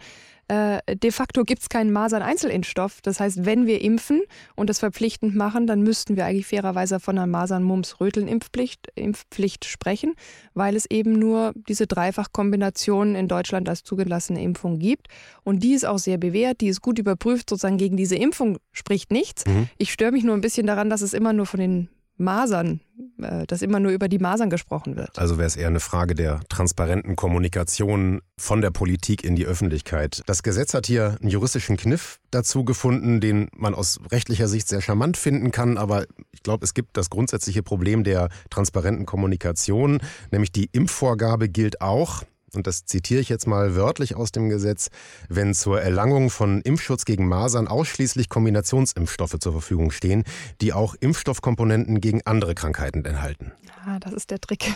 [0.49, 3.01] Äh, de facto gibt es keinen Masern-Einzelimpfstoff.
[3.01, 4.21] Das heißt, wenn wir impfen
[4.55, 10.13] und das verpflichtend machen, dann müssten wir eigentlich fairerweise von einer Masern-Mumps-Röteln-Impfpflicht Impfpflicht sprechen,
[10.53, 15.07] weil es eben nur diese Dreifachkombination in Deutschland als zugelassene Impfung gibt.
[15.43, 19.11] Und die ist auch sehr bewährt, die ist gut überprüft, sozusagen gegen diese Impfung spricht
[19.11, 19.45] nichts.
[19.45, 19.67] Mhm.
[19.77, 22.81] Ich störe mich nur ein bisschen daran, dass es immer nur von den Masern,
[23.21, 25.17] äh, dass immer nur über die Masern gesprochen wird.
[25.17, 30.21] Also wäre es eher eine Frage der transparenten Kommunikation von der Politik in die Öffentlichkeit.
[30.25, 34.81] Das Gesetz hat hier einen juristischen Kniff dazu gefunden, den man aus rechtlicher Sicht sehr
[34.81, 39.99] charmant finden kann, aber ich glaube, es gibt das grundsätzliche Problem der transparenten Kommunikation,
[40.31, 44.89] nämlich die Impfvorgabe gilt auch und das zitiere ich jetzt mal wörtlich aus dem Gesetz,
[45.27, 50.23] wenn zur Erlangung von Impfschutz gegen Masern ausschließlich Kombinationsimpfstoffe zur Verfügung stehen,
[50.61, 53.51] die auch Impfstoffkomponenten gegen andere Krankheiten enthalten.
[53.85, 54.73] Ah, das ist der Trick.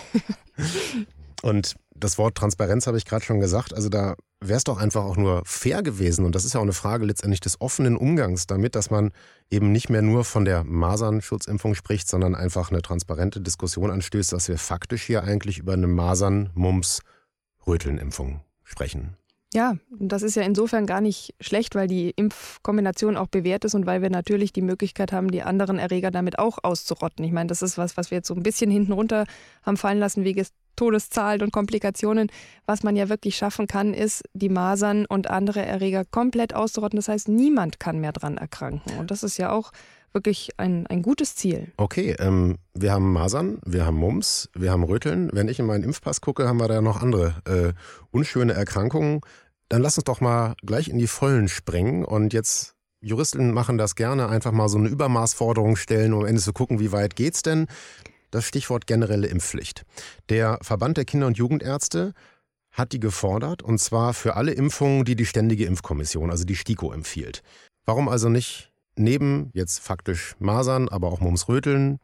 [1.41, 3.73] Und das Wort Transparenz habe ich gerade schon gesagt.
[3.73, 6.25] Also da wäre es doch einfach auch nur fair gewesen.
[6.25, 9.12] Und das ist ja auch eine Frage letztendlich des offenen Umgangs damit, dass man
[9.49, 14.47] eben nicht mehr nur von der Masernschutzimpfung spricht, sondern einfach eine transparente Diskussion anstößt, dass
[14.47, 17.01] wir faktisch hier eigentlich über eine Masern-Mumps-
[17.67, 19.17] Rötelnimpfung sprechen.
[19.54, 23.86] Ja, das ist ja insofern gar nicht schlecht, weil die Impfkombination auch bewährt ist und
[23.86, 27.26] weil wir natürlich die Möglichkeit haben, die anderen Erreger damit auch auszurotten.
[27.26, 29.26] Ich meine, das ist was, was wir jetzt so ein bisschen hinten runter
[29.63, 30.45] haben fallen lassen, wegen
[30.78, 32.32] Todeszahlen und Komplikationen.
[32.65, 36.95] Was man ja wirklich schaffen kann, ist, die Masern und andere Erreger komplett auszurotten.
[36.95, 38.97] Das heißt, niemand kann mehr dran erkranken.
[39.00, 39.74] Und das ist ja auch
[40.13, 41.71] wirklich ein, ein gutes Ziel.
[41.78, 45.30] Okay, ähm, wir haben Masern, wir haben Mumps, wir haben Röteln.
[45.34, 47.74] Wenn ich in meinen Impfpass gucke, haben wir da noch andere äh,
[48.12, 49.21] unschöne Erkrankungen.
[49.69, 53.95] Dann lass uns doch mal gleich in die Vollen sprengen und jetzt Juristen machen das
[53.95, 57.41] gerne, einfach mal so eine Übermaßforderung stellen, um am Ende zu gucken, wie weit geht's
[57.41, 57.67] denn.
[58.30, 59.84] Das Stichwort generelle Impfpflicht.
[60.30, 62.13] Der Verband der Kinder- und Jugendärzte
[62.71, 66.93] hat die gefordert, und zwar für alle Impfungen, die die Ständige Impfkommission, also die STIKO,
[66.93, 67.41] empfiehlt.
[67.86, 71.99] Warum also nicht neben jetzt faktisch Masern, aber auch Mumps-Röteln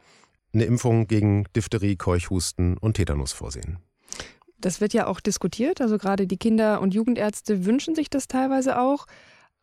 [0.53, 3.79] eine Impfung gegen Diphtherie, Keuchhusten und Tetanus vorsehen.
[4.59, 5.81] Das wird ja auch diskutiert.
[5.81, 9.05] Also gerade die Kinder- und Jugendärzte wünschen sich das teilweise auch.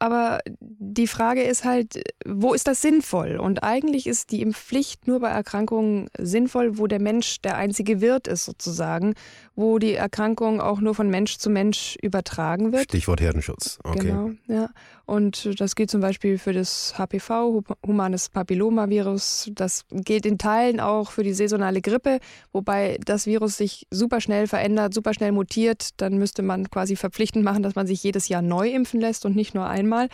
[0.01, 3.37] Aber die Frage ist halt, wo ist das sinnvoll?
[3.37, 8.27] Und eigentlich ist die Impfpflicht nur bei Erkrankungen sinnvoll, wo der Mensch der einzige Wirt
[8.27, 9.15] ist sozusagen,
[9.55, 12.85] wo die Erkrankung auch nur von Mensch zu Mensch übertragen wird.
[12.85, 13.79] Stichwort Herdenschutz.
[13.85, 14.09] Okay.
[14.09, 14.71] Genau, ja.
[15.07, 19.51] Und das gilt zum Beispiel für das HPV, humanes Papillomavirus.
[19.55, 22.21] Das gilt in Teilen auch für die saisonale Grippe,
[22.53, 25.91] wobei das Virus sich super schnell verändert, super schnell mutiert.
[25.99, 29.37] Dann müsste man quasi verpflichtend machen, dass man sich jedes Jahr neu impfen lässt und
[29.37, 30.09] nicht nur einmal.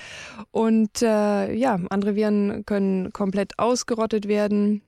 [0.50, 4.82] Und äh, ja, andere Viren können komplett ausgerottet werden.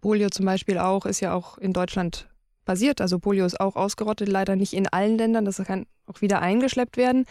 [0.00, 2.26] Polio zum Beispiel auch, ist ja auch in Deutschland
[2.64, 3.00] passiert.
[3.02, 5.44] Also Polio ist auch ausgerottet, leider nicht in allen Ländern.
[5.44, 7.26] Das kann auch wieder eingeschleppt werden.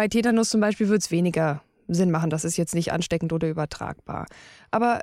[0.00, 2.30] Bei Tetanus zum Beispiel wird es weniger Sinn machen.
[2.30, 4.24] Das ist jetzt nicht ansteckend oder übertragbar.
[4.70, 5.00] Aber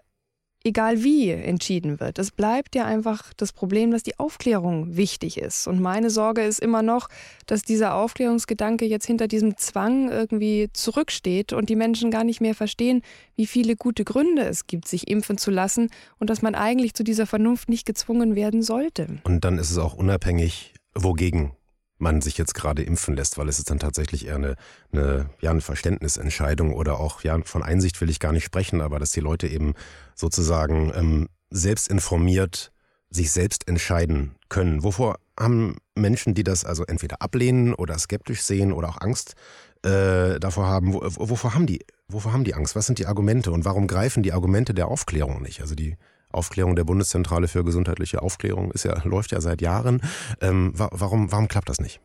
[0.64, 2.18] egal wie entschieden wird.
[2.18, 5.68] Es bleibt ja einfach das Problem, dass die Aufklärung wichtig ist.
[5.68, 7.10] Und meine Sorge ist immer noch,
[7.46, 12.56] dass dieser Aufklärungsgedanke jetzt hinter diesem Zwang irgendwie zurücksteht und die Menschen gar nicht mehr
[12.56, 13.04] verstehen,
[13.36, 17.04] wie viele gute Gründe es gibt, sich impfen zu lassen und dass man eigentlich zu
[17.04, 19.20] dieser Vernunft nicht gezwungen werden sollte.
[19.26, 21.52] Und dann ist es auch unabhängig, wogegen
[21.98, 24.56] man sich jetzt gerade impfen lässt, weil es ist dann tatsächlich eher eine,
[24.92, 29.00] eine, ja, eine Verständnisentscheidung oder auch, ja, von Einsicht will ich gar nicht sprechen, aber
[29.00, 29.74] dass die Leute eben
[30.16, 32.72] sozusagen ähm, selbst informiert
[33.10, 34.84] sich selbst entscheiden können.
[34.84, 39.36] Wovor haben Menschen, die das also entweder ablehnen oder skeptisch sehen oder auch Angst
[39.84, 42.76] äh, davor haben, wo, wovor haben die, wovor haben die Angst?
[42.76, 45.62] Was sind die Argumente und warum greifen die Argumente der Aufklärung nicht?
[45.62, 45.96] Also die
[46.38, 50.02] Aufklärung der Bundeszentrale für gesundheitliche Aufklärung ist ja, läuft ja seit Jahren.
[50.42, 52.00] Ähm, warum, warum klappt das nicht?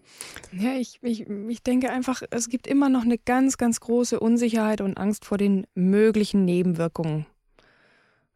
[0.52, 4.80] Ja, ich, ich, ich denke einfach, es gibt immer noch eine ganz, ganz große Unsicherheit
[4.80, 7.26] und Angst vor den möglichen Nebenwirkungen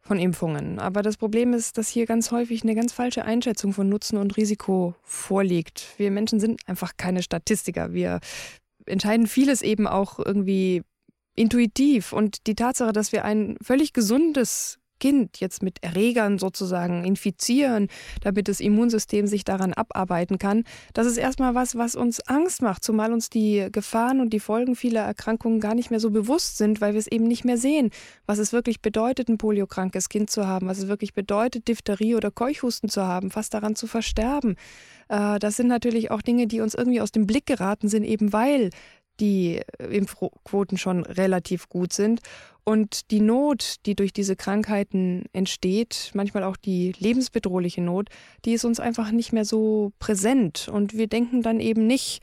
[0.07, 0.79] von Impfungen.
[0.79, 4.37] Aber das Problem ist, dass hier ganz häufig eine ganz falsche Einschätzung von Nutzen und
[4.37, 5.85] Risiko vorliegt.
[5.97, 7.93] Wir Menschen sind einfach keine Statistiker.
[7.93, 8.19] Wir
[8.85, 10.81] entscheiden vieles eben auch irgendwie
[11.35, 12.13] intuitiv.
[12.13, 17.87] Und die Tatsache, dass wir ein völlig gesundes Kind jetzt mit Erregern sozusagen infizieren,
[18.21, 20.63] damit das Immunsystem sich daran abarbeiten kann,
[20.93, 24.75] das ist erstmal was, was uns Angst macht, zumal uns die Gefahren und die Folgen
[24.75, 27.91] vieler Erkrankungen gar nicht mehr so bewusst sind, weil wir es eben nicht mehr sehen,
[28.25, 32.31] was es wirklich bedeutet, ein poliokrankes Kind zu haben, was es wirklich bedeutet, Diphtherie oder
[32.31, 34.55] Keuchhusten zu haben, fast daran zu versterben.
[35.09, 38.33] Äh, das sind natürlich auch Dinge, die uns irgendwie aus dem Blick geraten sind, eben
[38.33, 38.69] weil
[39.19, 42.21] die Impfquoten schon relativ gut sind.
[42.63, 48.09] Und die Not, die durch diese Krankheiten entsteht, manchmal auch die lebensbedrohliche Not,
[48.43, 50.67] die ist uns einfach nicht mehr so präsent.
[50.67, 52.21] Und wir denken dann eben nicht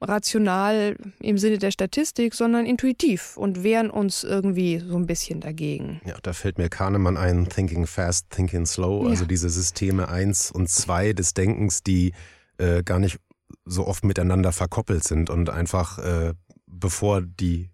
[0.00, 6.00] rational im Sinne der Statistik, sondern intuitiv und wehren uns irgendwie so ein bisschen dagegen.
[6.04, 9.10] Ja, da fällt mir Kahnemann ein, Thinking Fast, Thinking Slow, ja.
[9.10, 12.12] also diese Systeme 1 und 2 des Denkens, die
[12.58, 13.18] äh, gar nicht
[13.64, 16.34] so oft miteinander verkoppelt sind und einfach äh,
[16.66, 17.70] bevor die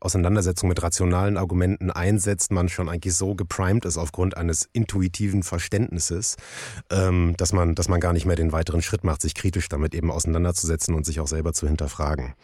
[0.00, 6.36] Auseinandersetzung mit rationalen Argumenten einsetzt, man schon eigentlich so geprimed ist aufgrund eines intuitiven Verständnisses,
[6.90, 9.94] ähm, dass man, dass man gar nicht mehr den weiteren Schritt macht, sich kritisch damit
[9.94, 12.34] eben auseinanderzusetzen und sich auch selber zu hinterfragen.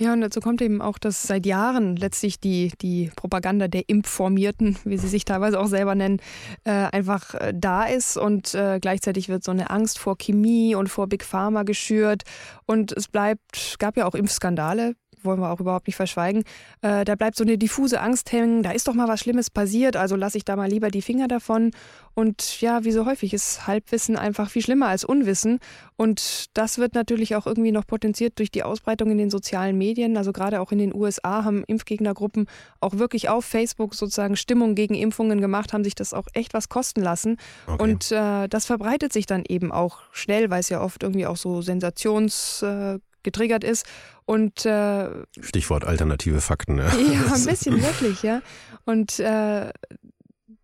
[0.00, 4.76] Ja, und dazu kommt eben auch, dass seit Jahren letztlich die, die Propaganda der Impfformierten,
[4.84, 6.20] wie sie sich teilweise auch selber nennen,
[6.62, 8.16] äh, einfach äh, da ist.
[8.16, 12.22] Und äh, gleichzeitig wird so eine Angst vor Chemie und vor Big Pharma geschürt.
[12.64, 14.94] Und es bleibt, gab ja auch Impfskandale,
[15.24, 16.44] wollen wir auch überhaupt nicht verschweigen.
[16.82, 19.96] Äh, da bleibt so eine diffuse Angst hängen, da ist doch mal was Schlimmes passiert,
[19.96, 21.70] also lasse ich da mal lieber die Finger davon.
[22.18, 25.60] Und ja, wie so häufig ist Halbwissen einfach viel schlimmer als Unwissen.
[25.96, 30.16] Und das wird natürlich auch irgendwie noch potenziert durch die Ausbreitung in den sozialen Medien.
[30.16, 32.48] Also gerade auch in den USA haben Impfgegnergruppen
[32.80, 36.68] auch wirklich auf Facebook sozusagen Stimmung gegen Impfungen gemacht, haben sich das auch echt was
[36.68, 37.36] kosten lassen.
[37.68, 37.80] Okay.
[37.80, 41.36] Und äh, das verbreitet sich dann eben auch schnell, weil es ja oft irgendwie auch
[41.36, 42.62] so Sensations...
[42.62, 42.98] Äh,
[43.28, 43.86] getriggert ist.
[44.24, 45.08] Und äh,
[45.40, 46.88] Stichwort alternative Fakten, ja.
[46.88, 48.42] Ja, ein bisschen wirklich, ja.
[48.84, 49.70] Und äh,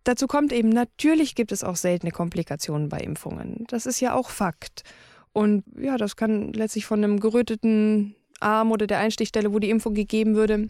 [0.03, 3.65] dazu kommt eben, natürlich gibt es auch seltene Komplikationen bei Impfungen.
[3.67, 4.83] Das ist ja auch Fakt.
[5.33, 9.93] Und ja, das kann letztlich von einem geröteten Arm oder der Einstichstelle, wo die Impfung
[9.93, 10.69] gegeben würde,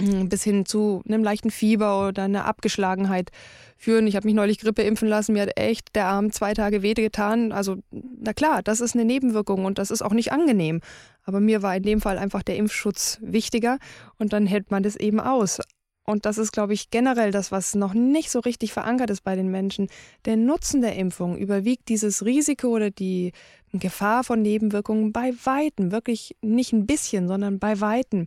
[0.00, 3.30] bis hin zu einem leichten Fieber oder einer Abgeschlagenheit
[3.76, 4.06] führen.
[4.06, 6.94] Ich habe mich neulich Grippe impfen lassen, mir hat echt der Arm zwei Tage weh
[6.94, 7.50] getan.
[7.50, 10.80] Also na klar, das ist eine Nebenwirkung und das ist auch nicht angenehm.
[11.28, 13.78] Aber mir war in dem Fall einfach der Impfschutz wichtiger
[14.16, 15.60] und dann hält man das eben aus.
[16.06, 19.36] Und das ist, glaube ich, generell das, was noch nicht so richtig verankert ist bei
[19.36, 19.88] den Menschen.
[20.24, 23.32] Der Nutzen der Impfung überwiegt dieses Risiko oder die
[23.74, 28.24] Gefahr von Nebenwirkungen bei Weitem, wirklich nicht ein bisschen, sondern bei Weitem.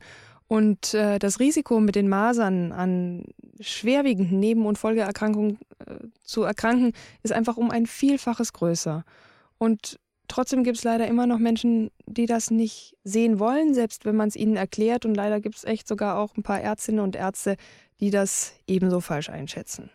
[0.47, 3.23] Und äh, das Risiko, mit den Masern an
[3.59, 6.93] schwerwiegenden Neben- und Folgeerkrankungen äh, zu erkranken,
[7.23, 9.03] ist einfach um ein Vielfaches größer.
[9.57, 9.97] Und
[10.31, 14.29] trotzdem gibt es leider immer noch Menschen, die das nicht sehen wollen, selbst wenn man
[14.29, 15.05] es ihnen erklärt.
[15.05, 17.57] Und leider gibt es echt sogar auch ein paar Ärztinnen und Ärzte,
[17.99, 19.89] die das ebenso falsch einschätzen.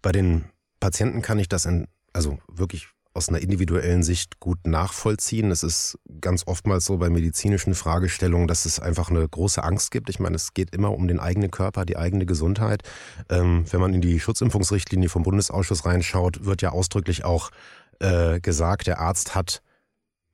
[0.00, 0.44] Bei den
[0.80, 5.50] Patienten kann ich das in, also wirklich aus einer individuellen Sicht gut nachvollziehen.
[5.50, 10.10] Es ist ganz oftmals so bei medizinischen Fragestellungen, dass es einfach eine große Angst gibt.
[10.10, 12.82] Ich meine, es geht immer um den eigenen Körper, die eigene Gesundheit.
[13.28, 17.50] Ähm, wenn man in die Schutzimpfungsrichtlinie vom Bundesausschuss reinschaut, wird ja ausdrücklich auch
[18.00, 19.62] äh, gesagt, der Arzt hat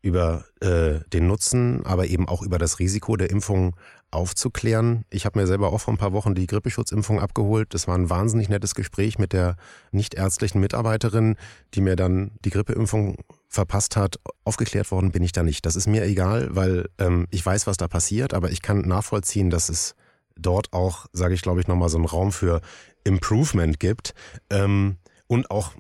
[0.03, 3.77] über äh, den Nutzen, aber eben auch über das Risiko der Impfung
[4.11, 5.05] aufzuklären.
[5.11, 7.75] Ich habe mir selber auch vor ein paar Wochen die Grippeschutzimpfung abgeholt.
[7.75, 9.57] Das war ein wahnsinnig nettes Gespräch mit der
[9.93, 11.37] nichtärztlichen Mitarbeiterin,
[11.75, 14.19] die mir dann die Grippeimpfung verpasst hat.
[14.45, 15.65] Aufgeklärt worden bin ich da nicht.
[15.65, 19.51] Das ist mir egal, weil ähm, ich weiß, was da passiert, aber ich kann nachvollziehen,
[19.51, 19.95] dass es
[20.37, 22.63] dort auch, sage ich glaube ich, nochmal so einen Raum für
[23.05, 24.15] Improvement gibt.
[24.49, 24.97] Ähm,
[25.27, 25.73] und auch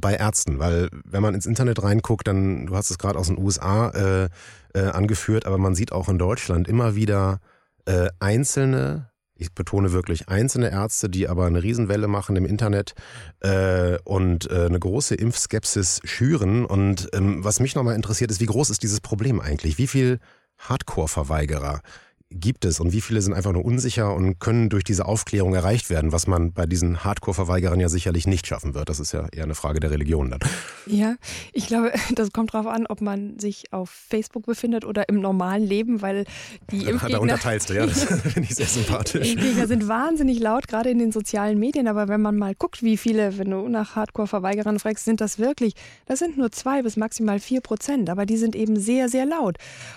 [0.00, 3.38] bei Ärzten, weil wenn man ins Internet reinguckt, dann, du hast es gerade aus den
[3.38, 4.28] USA äh,
[4.74, 7.40] äh, angeführt, aber man sieht auch in Deutschland immer wieder
[7.86, 12.94] äh, einzelne, ich betone wirklich einzelne Ärzte, die aber eine Riesenwelle machen im Internet
[13.40, 16.64] äh, und äh, eine große Impfskepsis schüren.
[16.64, 19.78] Und ähm, was mich nochmal interessiert, ist, wie groß ist dieses Problem eigentlich?
[19.78, 20.18] Wie viel
[20.58, 21.82] Hardcore-Verweigerer
[22.30, 25.88] gibt es und wie viele sind einfach nur unsicher und können durch diese Aufklärung erreicht
[25.88, 28.90] werden, was man bei diesen Hardcore-Verweigerern ja sicherlich nicht schaffen wird.
[28.90, 30.40] Das ist ja eher eine Frage der Religion dann.
[30.86, 31.16] Ja,
[31.52, 35.64] ich glaube, das kommt darauf an, ob man sich auf Facebook befindet oder im normalen
[35.64, 36.24] Leben, weil
[36.70, 37.16] die da, Impfgegner...
[37.16, 39.32] Da unterteilst du, ja, das finde ich sehr sympathisch.
[39.32, 42.98] Impfgegner sind wahnsinnig laut, gerade in den sozialen Medien, aber wenn man mal guckt, wie
[42.98, 45.74] viele, wenn du nach Hardcore-Verweigerern fragst, sind das wirklich,
[46.04, 49.56] das sind nur zwei bis maximal vier Prozent, aber die sind eben sehr, sehr laut.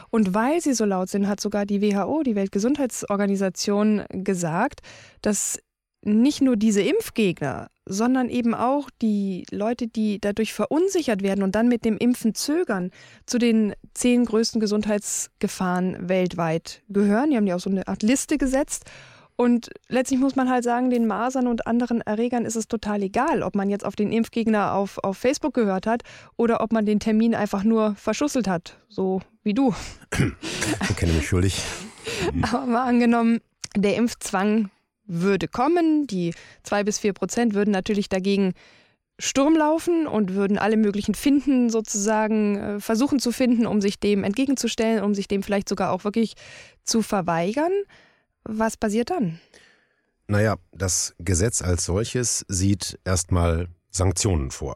[0.09, 4.81] Und weil sie so laut sind, hat sogar die WHO die Weltgesundheitsorganisation, gesagt,
[5.21, 5.59] dass
[6.03, 11.67] nicht nur diese Impfgegner, sondern eben auch die Leute, die dadurch verunsichert werden und dann
[11.67, 12.91] mit dem Impfen zögern,
[13.25, 17.29] zu den zehn größten Gesundheitsgefahren weltweit gehören.
[17.31, 18.85] Die haben ja auch so eine Art Liste gesetzt.
[19.35, 23.41] Und letztlich muss man halt sagen, den Masern und anderen Erregern ist es total egal,
[23.41, 26.03] ob man jetzt auf den Impfgegner auf, auf Facebook gehört hat
[26.37, 29.73] oder ob man den Termin einfach nur verschusselt hat, so wie du.
[30.89, 31.63] Ich kenne mich schuldig.
[32.51, 33.39] Aber mal angenommen,
[33.75, 34.69] der Impfzwang
[35.05, 36.33] würde kommen, die
[36.63, 38.53] zwei bis vier Prozent würden natürlich dagegen
[39.19, 44.23] Sturm laufen und würden alle möglichen finden, sozusagen äh, versuchen zu finden, um sich dem
[44.23, 46.33] entgegenzustellen, um sich dem vielleicht sogar auch wirklich
[46.83, 47.71] zu verweigern.
[48.43, 49.39] Was passiert dann?
[50.27, 54.75] Naja, das Gesetz als solches sieht erstmal Sanktionen vor.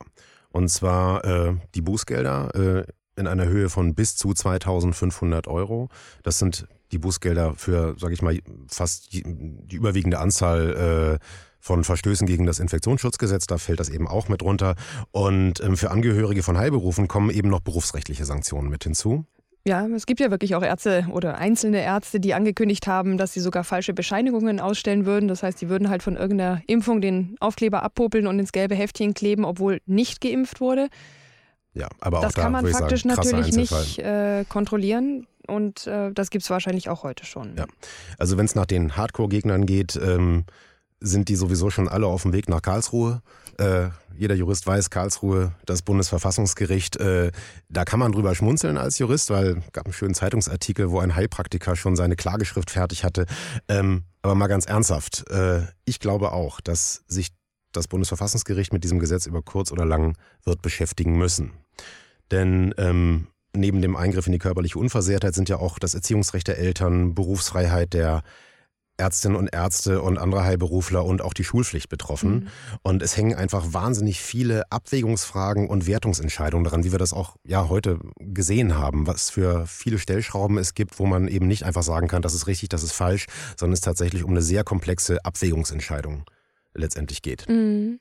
[0.50, 2.84] Und zwar äh, die Bußgelder äh,
[3.20, 5.90] in einer Höhe von bis zu 2500 Euro.
[6.24, 9.24] Das sind die Bußgelder für, sage ich mal, fast die,
[9.72, 11.26] überwiegende Anzahl äh,
[11.60, 14.76] von Verstößen gegen das Infektionsschutzgesetz, da fällt das eben auch mit runter.
[15.12, 19.26] Und ähm, für Angehörige von Heilberufen kommen eben noch berufsrechtliche Sanktionen mit hinzu.
[19.68, 23.40] Ja, es gibt ja wirklich auch Ärzte oder einzelne Ärzte, die angekündigt haben, dass sie
[23.40, 25.28] sogar falsche Bescheinigungen ausstellen würden.
[25.28, 29.16] Das heißt, die würden halt von irgendeiner Impfung den Aufkleber abpopeln und ins gelbe Heftchen
[29.16, 30.90] kleben, obwohl nicht geimpft wurde.
[31.74, 35.26] Ja, aber auch das da, kann man faktisch sagen, natürlich nicht äh, kontrollieren.
[35.46, 37.56] Und äh, das gibt es wahrscheinlich auch heute schon.
[37.58, 37.66] Ja.
[38.18, 40.46] Also wenn es nach den Hardcore-Gegnern geht, ähm,
[41.00, 43.22] sind die sowieso schon alle auf dem Weg nach Karlsruhe.
[43.58, 47.32] Äh, jeder Jurist weiß, Karlsruhe, das Bundesverfassungsgericht, äh,
[47.70, 51.16] da kann man drüber schmunzeln als Jurist, weil es gab einen schönen Zeitungsartikel, wo ein
[51.16, 53.26] Heilpraktiker schon seine Klageschrift fertig hatte.
[53.68, 57.30] Ähm, aber mal ganz ernsthaft, äh, ich glaube auch, dass sich
[57.72, 61.52] das Bundesverfassungsgericht mit diesem Gesetz über kurz oder lang wird beschäftigen müssen.
[62.32, 66.58] Denn ähm, neben dem Eingriff in die körperliche Unversehrtheit sind ja auch das Erziehungsrecht der
[66.58, 68.24] Eltern, Berufsfreiheit der
[68.98, 72.32] Ärztinnen und Ärzte und andere Heilberufler und auch die Schulpflicht betroffen.
[72.32, 72.48] Mhm.
[72.82, 77.68] Und es hängen einfach wahnsinnig viele Abwägungsfragen und Wertungsentscheidungen daran, wie wir das auch ja
[77.68, 82.08] heute gesehen haben, was für viele Stellschrauben es gibt, wo man eben nicht einfach sagen
[82.08, 83.26] kann, das ist richtig, das ist falsch,
[83.58, 86.24] sondern es tatsächlich um eine sehr komplexe Abwägungsentscheidung
[86.74, 87.48] letztendlich geht.
[87.50, 88.00] Mhm.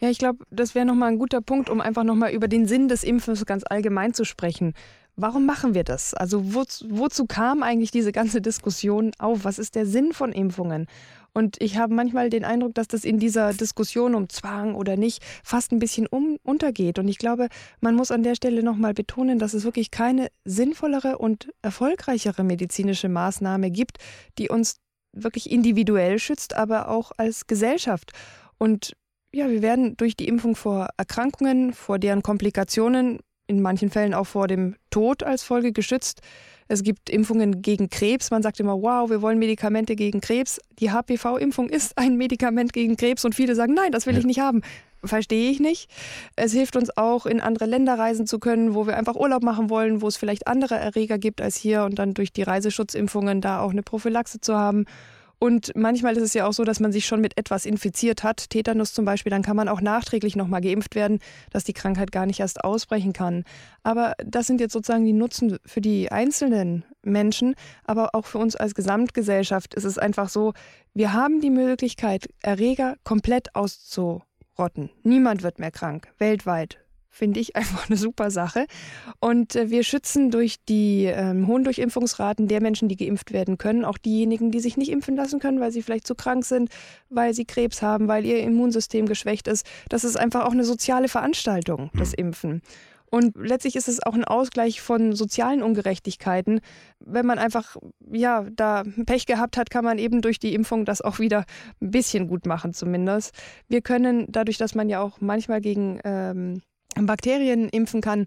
[0.00, 2.88] Ja, ich glaube, das wäre nochmal ein guter Punkt, um einfach nochmal über den Sinn
[2.88, 4.74] des Impfens ganz allgemein zu sprechen.
[5.18, 6.12] Warum machen wir das?
[6.12, 9.44] Also wozu, wozu kam eigentlich diese ganze Diskussion auf?
[9.44, 10.86] Was ist der Sinn von Impfungen?
[11.32, 15.22] Und ich habe manchmal den Eindruck, dass das in dieser Diskussion um Zwang oder nicht
[15.42, 16.98] fast ein bisschen um, untergeht.
[16.98, 17.48] Und ich glaube,
[17.80, 23.08] man muss an der Stelle nochmal betonen, dass es wirklich keine sinnvollere und erfolgreichere medizinische
[23.08, 23.98] Maßnahme gibt,
[24.38, 24.76] die uns
[25.12, 28.12] wirklich individuell schützt, aber auch als Gesellschaft.
[28.58, 28.96] Und
[29.36, 34.26] ja, wir werden durch die Impfung vor Erkrankungen, vor deren Komplikationen in manchen Fällen auch
[34.26, 36.20] vor dem Tod als Folge geschützt.
[36.68, 38.30] Es gibt Impfungen gegen Krebs.
[38.30, 40.58] Man sagt immer, wow, wir wollen Medikamente gegen Krebs.
[40.80, 44.40] Die HPV-Impfung ist ein Medikament gegen Krebs und viele sagen, nein, das will ich nicht
[44.40, 44.62] haben.
[45.04, 45.90] Verstehe ich nicht.
[46.34, 49.68] Es hilft uns auch, in andere Länder reisen zu können, wo wir einfach Urlaub machen
[49.68, 53.60] wollen, wo es vielleicht andere Erreger gibt als hier und dann durch die Reiseschutzimpfungen da
[53.60, 54.86] auch eine Prophylaxe zu haben.
[55.38, 58.48] Und manchmal ist es ja auch so, dass man sich schon mit etwas infiziert hat,
[58.48, 61.18] Tetanus zum Beispiel, dann kann man auch nachträglich nochmal geimpft werden,
[61.50, 63.44] dass die Krankheit gar nicht erst ausbrechen kann.
[63.82, 68.56] Aber das sind jetzt sozusagen die Nutzen für die einzelnen Menschen, aber auch für uns
[68.56, 70.54] als Gesamtgesellschaft ist es einfach so,
[70.94, 74.88] wir haben die Möglichkeit, Erreger komplett auszurotten.
[75.02, 76.78] Niemand wird mehr krank, weltweit
[77.16, 78.66] finde ich einfach eine super Sache.
[79.20, 83.84] Und äh, wir schützen durch die ähm, hohen Durchimpfungsraten der Menschen, die geimpft werden können,
[83.84, 86.70] auch diejenigen, die sich nicht impfen lassen können, weil sie vielleicht zu krank sind,
[87.08, 89.66] weil sie Krebs haben, weil ihr Immunsystem geschwächt ist.
[89.88, 92.26] Das ist einfach auch eine soziale Veranstaltung, das hm.
[92.26, 92.62] Impfen.
[93.08, 96.60] Und letztlich ist es auch ein Ausgleich von sozialen Ungerechtigkeiten.
[96.98, 97.76] Wenn man einfach,
[98.10, 101.44] ja, da Pech gehabt hat, kann man eben durch die Impfung das auch wieder
[101.80, 103.32] ein bisschen gut machen, zumindest.
[103.68, 106.62] Wir können dadurch, dass man ja auch manchmal gegen ähm,
[107.04, 108.24] Bakterien impfen kann,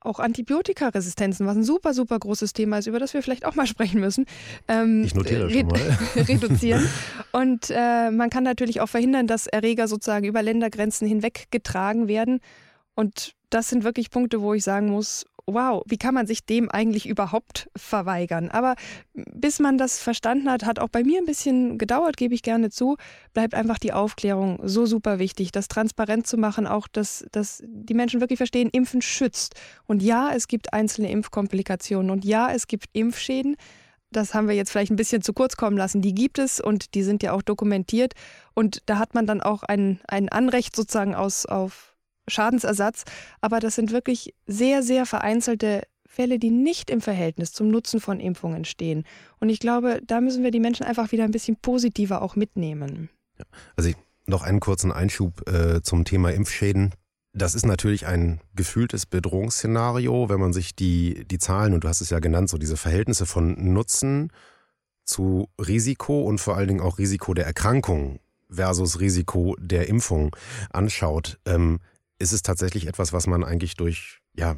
[0.00, 3.66] auch Antibiotikaresistenzen, was ein super, super großes Thema ist, über das wir vielleicht auch mal
[3.74, 4.26] sprechen müssen.
[4.68, 5.78] Ähm, ich notiere schon mal.
[6.16, 6.86] reduzieren.
[7.32, 12.40] Und äh, man kann natürlich auch verhindern, dass Erreger sozusagen über Ländergrenzen hinweg getragen werden.
[12.94, 16.70] Und das sind wirklich Punkte, wo ich sagen muss, wow, wie kann man sich dem
[16.70, 18.50] eigentlich überhaupt verweigern?
[18.50, 18.74] Aber
[19.14, 22.70] bis man das verstanden hat, hat auch bei mir ein bisschen gedauert, gebe ich gerne
[22.70, 22.96] zu,
[23.32, 27.94] bleibt einfach die Aufklärung so super wichtig, das transparent zu machen, auch dass, dass die
[27.94, 29.54] Menschen wirklich verstehen, Impfen schützt.
[29.86, 33.56] Und ja, es gibt einzelne Impfkomplikationen und ja, es gibt Impfschäden.
[34.10, 36.00] Das haben wir jetzt vielleicht ein bisschen zu kurz kommen lassen.
[36.00, 38.14] Die gibt es und die sind ja auch dokumentiert.
[38.54, 41.94] Und da hat man dann auch ein, ein Anrecht sozusagen aus, auf
[42.28, 43.04] Schadensersatz.
[43.40, 48.18] Aber das sind wirklich sehr, sehr vereinzelte Fälle, die nicht im Verhältnis zum Nutzen von
[48.18, 49.04] Impfungen stehen.
[49.40, 53.08] Und ich glaube, da müssen wir die Menschen einfach wieder ein bisschen positiver auch mitnehmen.
[53.76, 56.92] Also ich, noch einen kurzen Einschub äh, zum Thema Impfschäden.
[57.34, 62.00] Das ist natürlich ein gefühltes Bedrohungsszenario, wenn man sich die, die Zahlen, und du hast
[62.00, 64.32] es ja genannt, so diese Verhältnisse von Nutzen
[65.04, 68.18] zu Risiko und vor allen Dingen auch Risiko der Erkrankung
[68.50, 70.34] versus Risiko der Impfung
[70.70, 71.80] anschaut, ähm,
[72.18, 74.56] ist es tatsächlich etwas, was man eigentlich durch ja,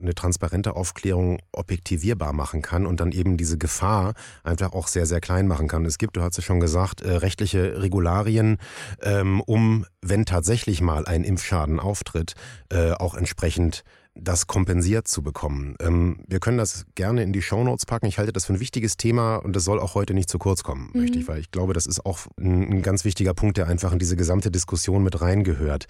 [0.00, 4.14] eine transparente Aufklärung objektivierbar machen kann und dann eben diese Gefahr
[4.44, 5.84] einfach auch sehr, sehr klein machen kann.
[5.84, 8.58] Es gibt, du hast es schon gesagt, äh, rechtliche Regularien,
[9.02, 12.34] ähm, um, wenn tatsächlich mal ein Impfschaden auftritt,
[12.70, 13.84] äh, auch entsprechend
[14.18, 15.76] das kompensiert zu bekommen.
[15.80, 18.06] Ähm, wir können das gerne in die Shownotes packen.
[18.06, 20.62] Ich halte das für ein wichtiges Thema und das soll auch heute nicht zu kurz
[20.62, 21.02] kommen, mhm.
[21.02, 23.92] möchte ich, weil ich glaube, das ist auch ein, ein ganz wichtiger Punkt, der einfach
[23.92, 25.86] in diese gesamte Diskussion mit reingehört.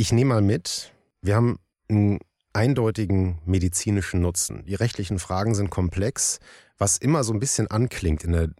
[0.00, 0.92] Ich nehme mal mit,
[1.22, 2.20] wir haben einen
[2.52, 4.64] eindeutigen medizinischen Nutzen.
[4.64, 6.38] Die rechtlichen Fragen sind komplex,
[6.78, 8.50] was immer so ein bisschen anklingt in der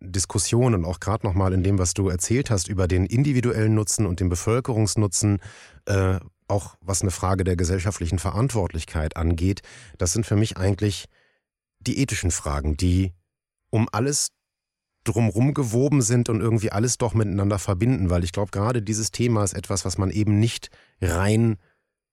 [0.00, 4.06] Diskussion und auch gerade nochmal in dem, was du erzählt hast über den individuellen Nutzen
[4.06, 5.38] und den Bevölkerungsnutzen,
[5.86, 6.18] äh,
[6.48, 9.60] auch was eine Frage der gesellschaftlichen Verantwortlichkeit angeht,
[9.98, 11.04] das sind für mich eigentlich
[11.78, 13.12] die ethischen Fragen, die
[13.70, 14.30] um alles
[15.08, 19.44] drumrum gewoben sind und irgendwie alles doch miteinander verbinden, weil ich glaube, gerade dieses Thema
[19.44, 21.56] ist etwas, was man eben nicht rein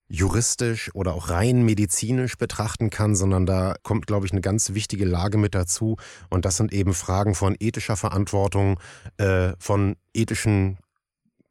[0.08, 5.06] juristisch oder auch rein medizinisch betrachten kann, sondern da kommt, glaube ich, eine ganz wichtige
[5.06, 5.98] Lage mit dazu.
[6.30, 8.80] Und das sind eben Fragen von ethischer Verantwortung,
[9.18, 10.78] äh, von ethischen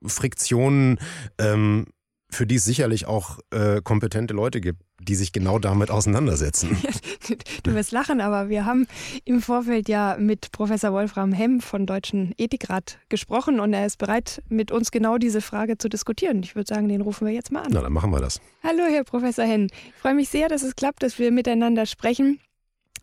[0.06, 0.98] Friktionen,
[1.38, 1.86] ähm,
[2.34, 6.76] für die es sicherlich auch äh, kompetente Leute gibt, die sich genau damit auseinandersetzen.
[7.62, 8.86] du wirst lachen, aber wir haben
[9.24, 14.42] im Vorfeld ja mit Professor Wolfram Hemm von Deutschen Ethikrat gesprochen und er ist bereit,
[14.48, 16.42] mit uns genau diese Frage zu diskutieren.
[16.42, 17.70] Ich würde sagen, den rufen wir jetzt mal an.
[17.70, 18.40] Na, dann machen wir das.
[18.62, 19.66] Hallo, Herr Professor Henn.
[19.66, 22.40] Ich freue mich sehr, dass es klappt, dass wir miteinander sprechen.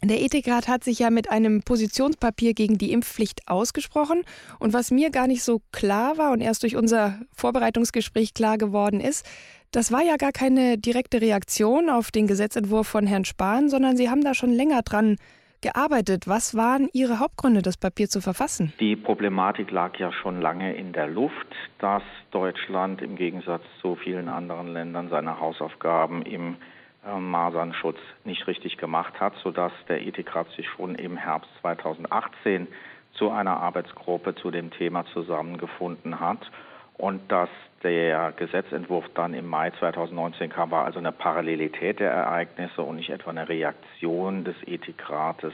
[0.03, 4.23] Der Ethikrat hat sich ja mit einem Positionspapier gegen die Impfpflicht ausgesprochen.
[4.57, 8.99] Und was mir gar nicht so klar war und erst durch unser Vorbereitungsgespräch klar geworden
[8.99, 9.27] ist,
[9.71, 14.09] das war ja gar keine direkte Reaktion auf den Gesetzentwurf von Herrn Spahn, sondern Sie
[14.09, 15.17] haben da schon länger dran
[15.61, 16.27] gearbeitet.
[16.27, 18.73] Was waren Ihre Hauptgründe, das Papier zu verfassen?
[18.79, 21.47] Die Problematik lag ja schon lange in der Luft,
[21.79, 26.57] dass Deutschland im Gegensatz zu vielen anderen Ländern seine Hausaufgaben im
[27.03, 32.67] Masernschutz nicht richtig gemacht hat, sodass der Ethikrat sich schon im Herbst 2018
[33.13, 36.49] zu einer Arbeitsgruppe zu dem Thema zusammengefunden hat
[36.97, 37.49] und dass
[37.83, 43.09] der Gesetzentwurf dann im Mai 2019 kam, war also eine Parallelität der Ereignisse und nicht
[43.09, 45.53] etwa eine Reaktion des Ethikrates,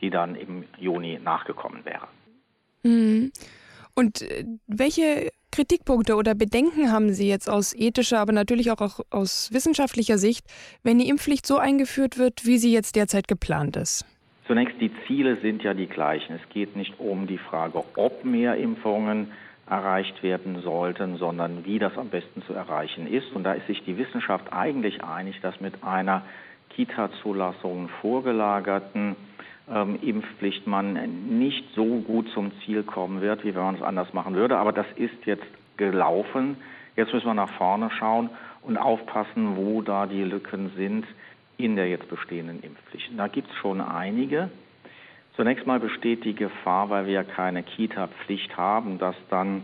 [0.00, 2.08] die dann im Juni nachgekommen wäre.
[2.82, 3.30] Mhm.
[4.00, 9.50] Und äh, welche Kritikpunkte oder Bedenken haben Sie jetzt aus ethischer, aber natürlich auch aus
[9.52, 10.46] wissenschaftlicher Sicht,
[10.82, 14.06] wenn die Impfpflicht so eingeführt wird, wie sie jetzt derzeit geplant ist?
[14.46, 16.36] Zunächst, die Ziele sind ja die gleichen.
[16.42, 19.32] Es geht nicht um die Frage, ob mehr Impfungen
[19.68, 23.30] erreicht werden sollten, sondern wie das am besten zu erreichen ist.
[23.34, 26.22] Und da ist sich die Wissenschaft eigentlich einig, dass mit einer
[26.70, 29.14] Kita-Zulassung vorgelagerten
[29.72, 34.12] ähm, Impfpflicht man nicht so gut zum Ziel kommen wird, wie wenn man es anders
[34.12, 34.58] machen würde.
[34.58, 35.46] Aber das ist jetzt
[35.76, 36.56] gelaufen.
[36.96, 38.30] Jetzt müssen wir nach vorne schauen
[38.62, 41.06] und aufpassen, wo da die Lücken sind
[41.56, 43.10] in der jetzt bestehenden Impfpflicht.
[43.16, 44.50] Da gibt es schon einige.
[45.36, 49.62] Zunächst mal besteht die Gefahr, weil wir ja keine Kita-Pflicht haben, dass dann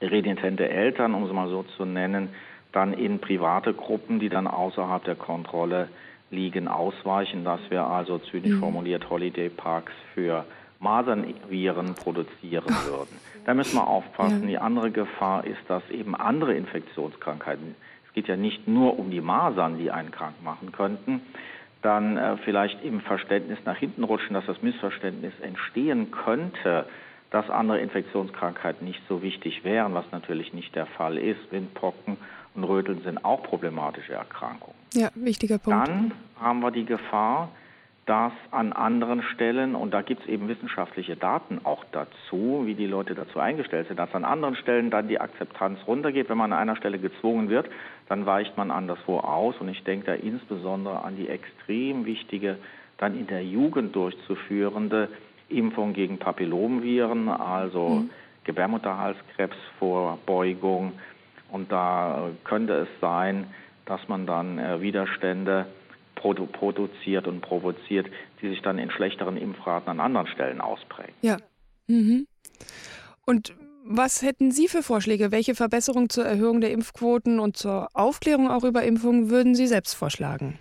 [0.00, 2.28] renitente Eltern, um es mal so zu nennen,
[2.72, 5.88] dann in private Gruppen, die dann außerhalb der Kontrolle
[6.30, 8.60] liegen, ausweichen, dass wir also zynisch mhm.
[8.60, 10.44] formuliert Holiday Parks für
[10.80, 13.18] Masernviren produzieren würden.
[13.44, 14.42] Da müssen wir aufpassen.
[14.42, 14.48] Ja.
[14.48, 19.20] Die andere Gefahr ist, dass eben andere Infektionskrankheiten, es geht ja nicht nur um die
[19.20, 21.20] Masern, die einen krank machen könnten,
[21.82, 26.86] dann äh, vielleicht im Verständnis nach hinten rutschen, dass das Missverständnis entstehen könnte,
[27.30, 31.40] dass andere Infektionskrankheiten nicht so wichtig wären, was natürlich nicht der Fall ist.
[31.50, 32.16] Windpocken
[32.54, 34.75] und Röteln sind auch problematische Erkrankungen.
[34.96, 35.88] Ja, wichtiger Punkt.
[35.88, 37.50] Dann haben wir die Gefahr,
[38.06, 42.86] dass an anderen Stellen, und da gibt es eben wissenschaftliche Daten auch dazu, wie die
[42.86, 46.30] Leute dazu eingestellt sind, dass an anderen Stellen dann die Akzeptanz runtergeht.
[46.30, 47.68] Wenn man an einer Stelle gezwungen wird,
[48.08, 49.56] dann weicht man anderswo aus.
[49.58, 52.56] Und ich denke da insbesondere an die extrem wichtige,
[52.96, 55.10] dann in der Jugend durchzuführende
[55.50, 58.08] Impfung gegen Papillomviren, also mhm.
[58.44, 60.92] Gebärmutterhalskrebsvorbeugung.
[61.50, 63.46] Und da könnte es sein,
[63.86, 65.66] dass man dann äh, Widerstände
[66.16, 68.06] produ produziert und provoziert,
[68.42, 71.14] die sich dann in schlechteren Impfraten an anderen Stellen ausprägen.
[71.22, 71.38] Ja.
[71.86, 72.26] Mhm.
[73.24, 75.30] Und was hätten Sie für Vorschläge?
[75.30, 79.94] Welche Verbesserungen zur Erhöhung der Impfquoten und zur Aufklärung auch über Impfungen würden Sie selbst
[79.94, 80.58] vorschlagen?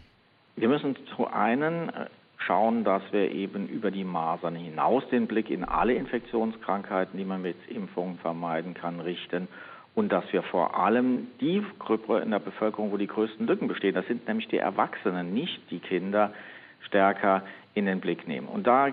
[0.55, 2.05] Wir müssen zu einen äh,
[2.38, 7.41] schauen, dass wir eben über die Masern hinaus den Blick in alle Infektionskrankheiten, die man
[7.41, 9.47] mit Impfungen vermeiden kann, richten
[9.95, 13.95] und dass wir vor allem die Gruppe in der Bevölkerung, wo die größten Lücken bestehen,
[13.95, 16.33] das sind nämlich die Erwachsenen, nicht die Kinder,
[16.81, 17.43] stärker
[17.73, 18.47] in den Blick nehmen.
[18.47, 18.89] Und da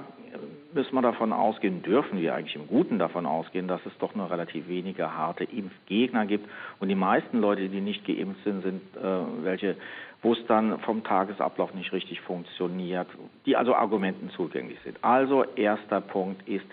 [0.72, 4.30] müssen wir davon ausgehen, dürfen wir eigentlich im Guten davon ausgehen, dass es doch nur
[4.30, 6.48] relativ wenige harte Impfgegner gibt.
[6.80, 9.76] Und die meisten Leute, die nicht geimpft sind, sind äh, welche,
[10.22, 13.09] wo es dann vom Tagesablauf nicht richtig funktioniert,
[13.44, 14.98] die also Argumenten zugänglich sind.
[15.03, 16.66] Also erster Punkt ist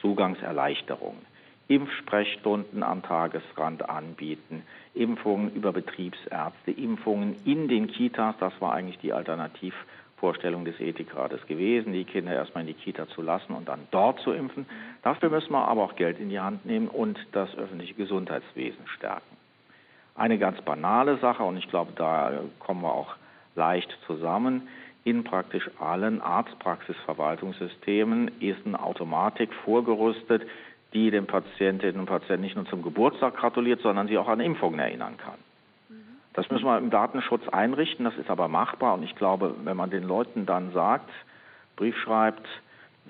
[0.00, 1.16] Zugangserleichterung.
[1.68, 4.62] Impfsprechstunden am Tagesrand anbieten,
[4.94, 9.74] Impfungen über Betriebsärzte, Impfungen in den Kitas, das war eigentlich die Alternativ-
[10.16, 14.18] Vorstellung des Ethikrates gewesen, die Kinder erstmal in die Kita zu lassen und dann dort
[14.20, 14.64] zu impfen.
[15.02, 19.36] Dafür müssen wir aber auch Geld in die Hand nehmen und das öffentliche Gesundheitswesen stärken.
[20.14, 23.14] Eine ganz banale Sache, und ich glaube, da kommen wir auch
[23.54, 24.68] leicht zusammen.
[25.04, 30.46] In praktisch allen Arztpraxisverwaltungssystemen ist eine Automatik vorgerüstet,
[30.96, 34.80] die den Patientinnen und Patienten nicht nur zum Geburtstag gratuliert, sondern sie auch an Impfungen
[34.80, 35.38] erinnern kann.
[36.32, 39.90] Das müssen wir im Datenschutz einrichten, das ist aber machbar und ich glaube, wenn man
[39.90, 41.10] den Leuten dann sagt,
[41.76, 42.46] Brief schreibt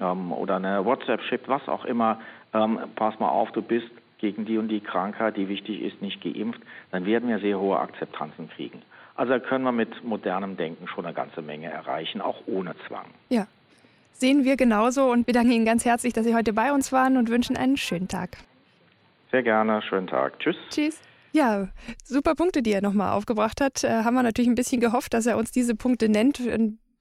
[0.00, 2.20] ähm, oder eine WhatsApp schickt, was auch immer,
[2.52, 6.20] ähm, pass mal auf, du bist gegen die und die Krankheit, die wichtig ist, nicht
[6.22, 6.60] geimpft,
[6.90, 8.82] dann werden wir sehr hohe Akzeptanzen kriegen.
[9.14, 13.06] Also können wir mit modernem Denken schon eine ganze Menge erreichen, auch ohne Zwang.
[13.28, 13.46] Ja,
[14.18, 17.16] sehen wir genauso und wir danken Ihnen ganz herzlich, dass Sie heute bei uns waren
[17.16, 18.38] und wünschen einen schönen Tag.
[19.30, 20.38] Sehr gerne, schönen Tag.
[20.38, 20.56] Tschüss.
[20.70, 21.00] Tschüss.
[21.32, 21.68] Ja,
[22.04, 23.84] super Punkte, die er nochmal aufgebracht hat.
[23.84, 26.40] Äh, haben wir natürlich ein bisschen gehofft, dass er uns diese Punkte nennt,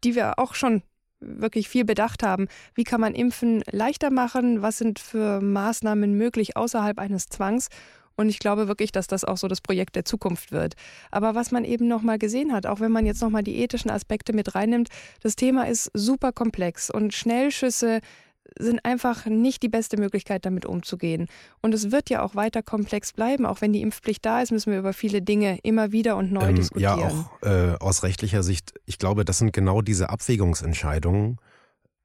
[0.03, 0.81] die wir auch schon
[1.21, 2.47] wirklich viel bedacht haben.
[2.73, 4.61] Wie kann man Impfen leichter machen?
[4.61, 7.69] Was sind für Maßnahmen möglich außerhalb eines Zwangs?
[8.15, 10.75] Und ich glaube wirklich, dass das auch so das Projekt der Zukunft wird.
[11.11, 14.33] Aber was man eben nochmal gesehen hat, auch wenn man jetzt nochmal die ethischen Aspekte
[14.33, 14.89] mit reinnimmt,
[15.21, 18.01] das Thema ist super komplex und Schnellschüsse
[18.57, 21.27] sind einfach nicht die beste Möglichkeit, damit umzugehen.
[21.61, 23.45] Und es wird ja auch weiter komplex bleiben.
[23.45, 26.49] Auch wenn die Impfpflicht da ist, müssen wir über viele Dinge immer wieder und neu
[26.49, 26.99] ähm, diskutieren.
[26.99, 28.73] Ja, auch äh, aus rechtlicher Sicht.
[28.85, 31.37] Ich glaube, das sind genau diese Abwägungsentscheidungen,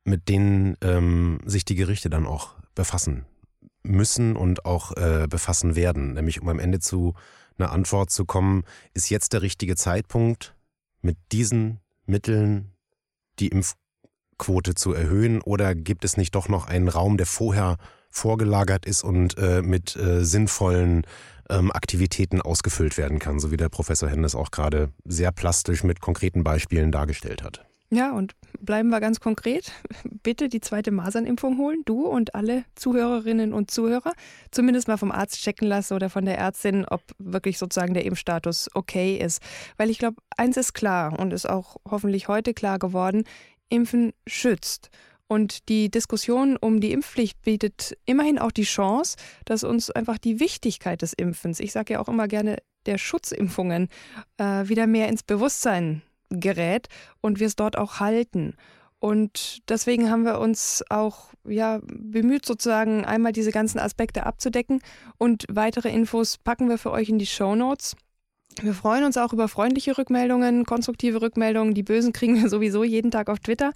[0.04, 3.26] mit denen ähm, sich die Gerichte dann auch befassen
[3.82, 6.14] müssen und auch äh, befassen werden.
[6.14, 7.14] Nämlich um am Ende zu
[7.58, 8.64] einer Antwort zu kommen,
[8.94, 10.54] ist jetzt der richtige Zeitpunkt,
[11.02, 12.72] mit diesen Mitteln
[13.38, 13.74] die Impf
[14.38, 17.76] Quote zu erhöhen oder gibt es nicht doch noch einen Raum, der vorher
[18.08, 21.06] vorgelagert ist und äh, mit äh, sinnvollen
[21.50, 26.00] ähm, Aktivitäten ausgefüllt werden kann, so wie der Professor Hennes auch gerade sehr plastisch mit
[26.00, 27.69] konkreten Beispielen dargestellt hat.
[27.92, 29.72] Ja, und bleiben wir ganz konkret.
[30.22, 34.12] Bitte die zweite Masernimpfung holen, du und alle Zuhörerinnen und Zuhörer.
[34.52, 38.70] Zumindest mal vom Arzt checken lassen oder von der Ärztin, ob wirklich sozusagen der Impfstatus
[38.74, 39.42] okay ist.
[39.76, 43.24] Weil ich glaube, eins ist klar und ist auch hoffentlich heute klar geworden,
[43.70, 44.90] Impfen schützt.
[45.26, 50.38] Und die Diskussion um die Impfpflicht bietet immerhin auch die Chance, dass uns einfach die
[50.38, 53.88] Wichtigkeit des Impfens, ich sage ja auch immer gerne der Schutzimpfungen,
[54.38, 56.88] äh, wieder mehr ins Bewusstsein gerät
[57.20, 58.54] und wir es dort auch halten.
[59.00, 64.80] Und deswegen haben wir uns auch ja, bemüht, sozusagen einmal diese ganzen Aspekte abzudecken.
[65.16, 67.96] Und weitere Infos packen wir für euch in die Show Notes.
[68.60, 71.72] Wir freuen uns auch über freundliche Rückmeldungen, konstruktive Rückmeldungen.
[71.72, 73.72] Die bösen kriegen wir sowieso jeden Tag auf Twitter.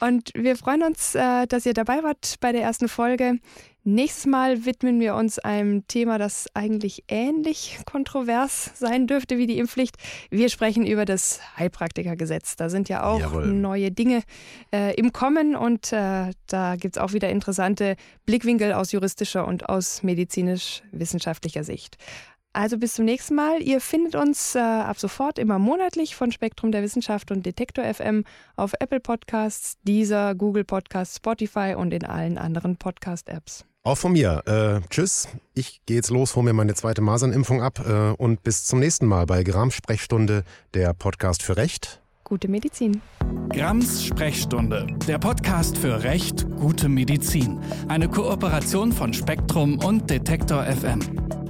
[0.00, 3.38] Und wir freuen uns, äh, dass ihr dabei wart bei der ersten Folge.
[3.86, 9.58] Nächstes Mal widmen wir uns einem Thema, das eigentlich ähnlich kontrovers sein dürfte wie die
[9.58, 9.96] Impfpflicht.
[10.30, 12.56] Wir sprechen über das Heilpraktikergesetz.
[12.56, 13.46] Da sind ja auch Jawohl.
[13.48, 14.22] neue Dinge
[14.72, 19.68] äh, im Kommen und äh, da gibt es auch wieder interessante Blickwinkel aus juristischer und
[19.68, 21.98] aus medizinisch-wissenschaftlicher Sicht.
[22.54, 23.60] Also bis zum nächsten Mal.
[23.60, 28.24] Ihr findet uns äh, ab sofort immer monatlich von Spektrum der Wissenschaft und Detektor FM
[28.56, 33.66] auf Apple Podcasts, Deezer, Google Podcasts, Spotify und in allen anderen Podcast-Apps.
[33.86, 34.42] Auch von mir.
[34.46, 35.28] Äh, tschüss.
[35.52, 39.04] Ich gehe jetzt los, hole mir meine zweite Masernimpfung ab äh, und bis zum nächsten
[39.04, 42.00] Mal bei Grams Sprechstunde, der Podcast für Recht.
[42.24, 43.02] Gute Medizin.
[43.50, 47.60] Grams Sprechstunde, der Podcast für Recht, gute Medizin.
[47.86, 51.43] Eine Kooperation von Spektrum und Detektor FM.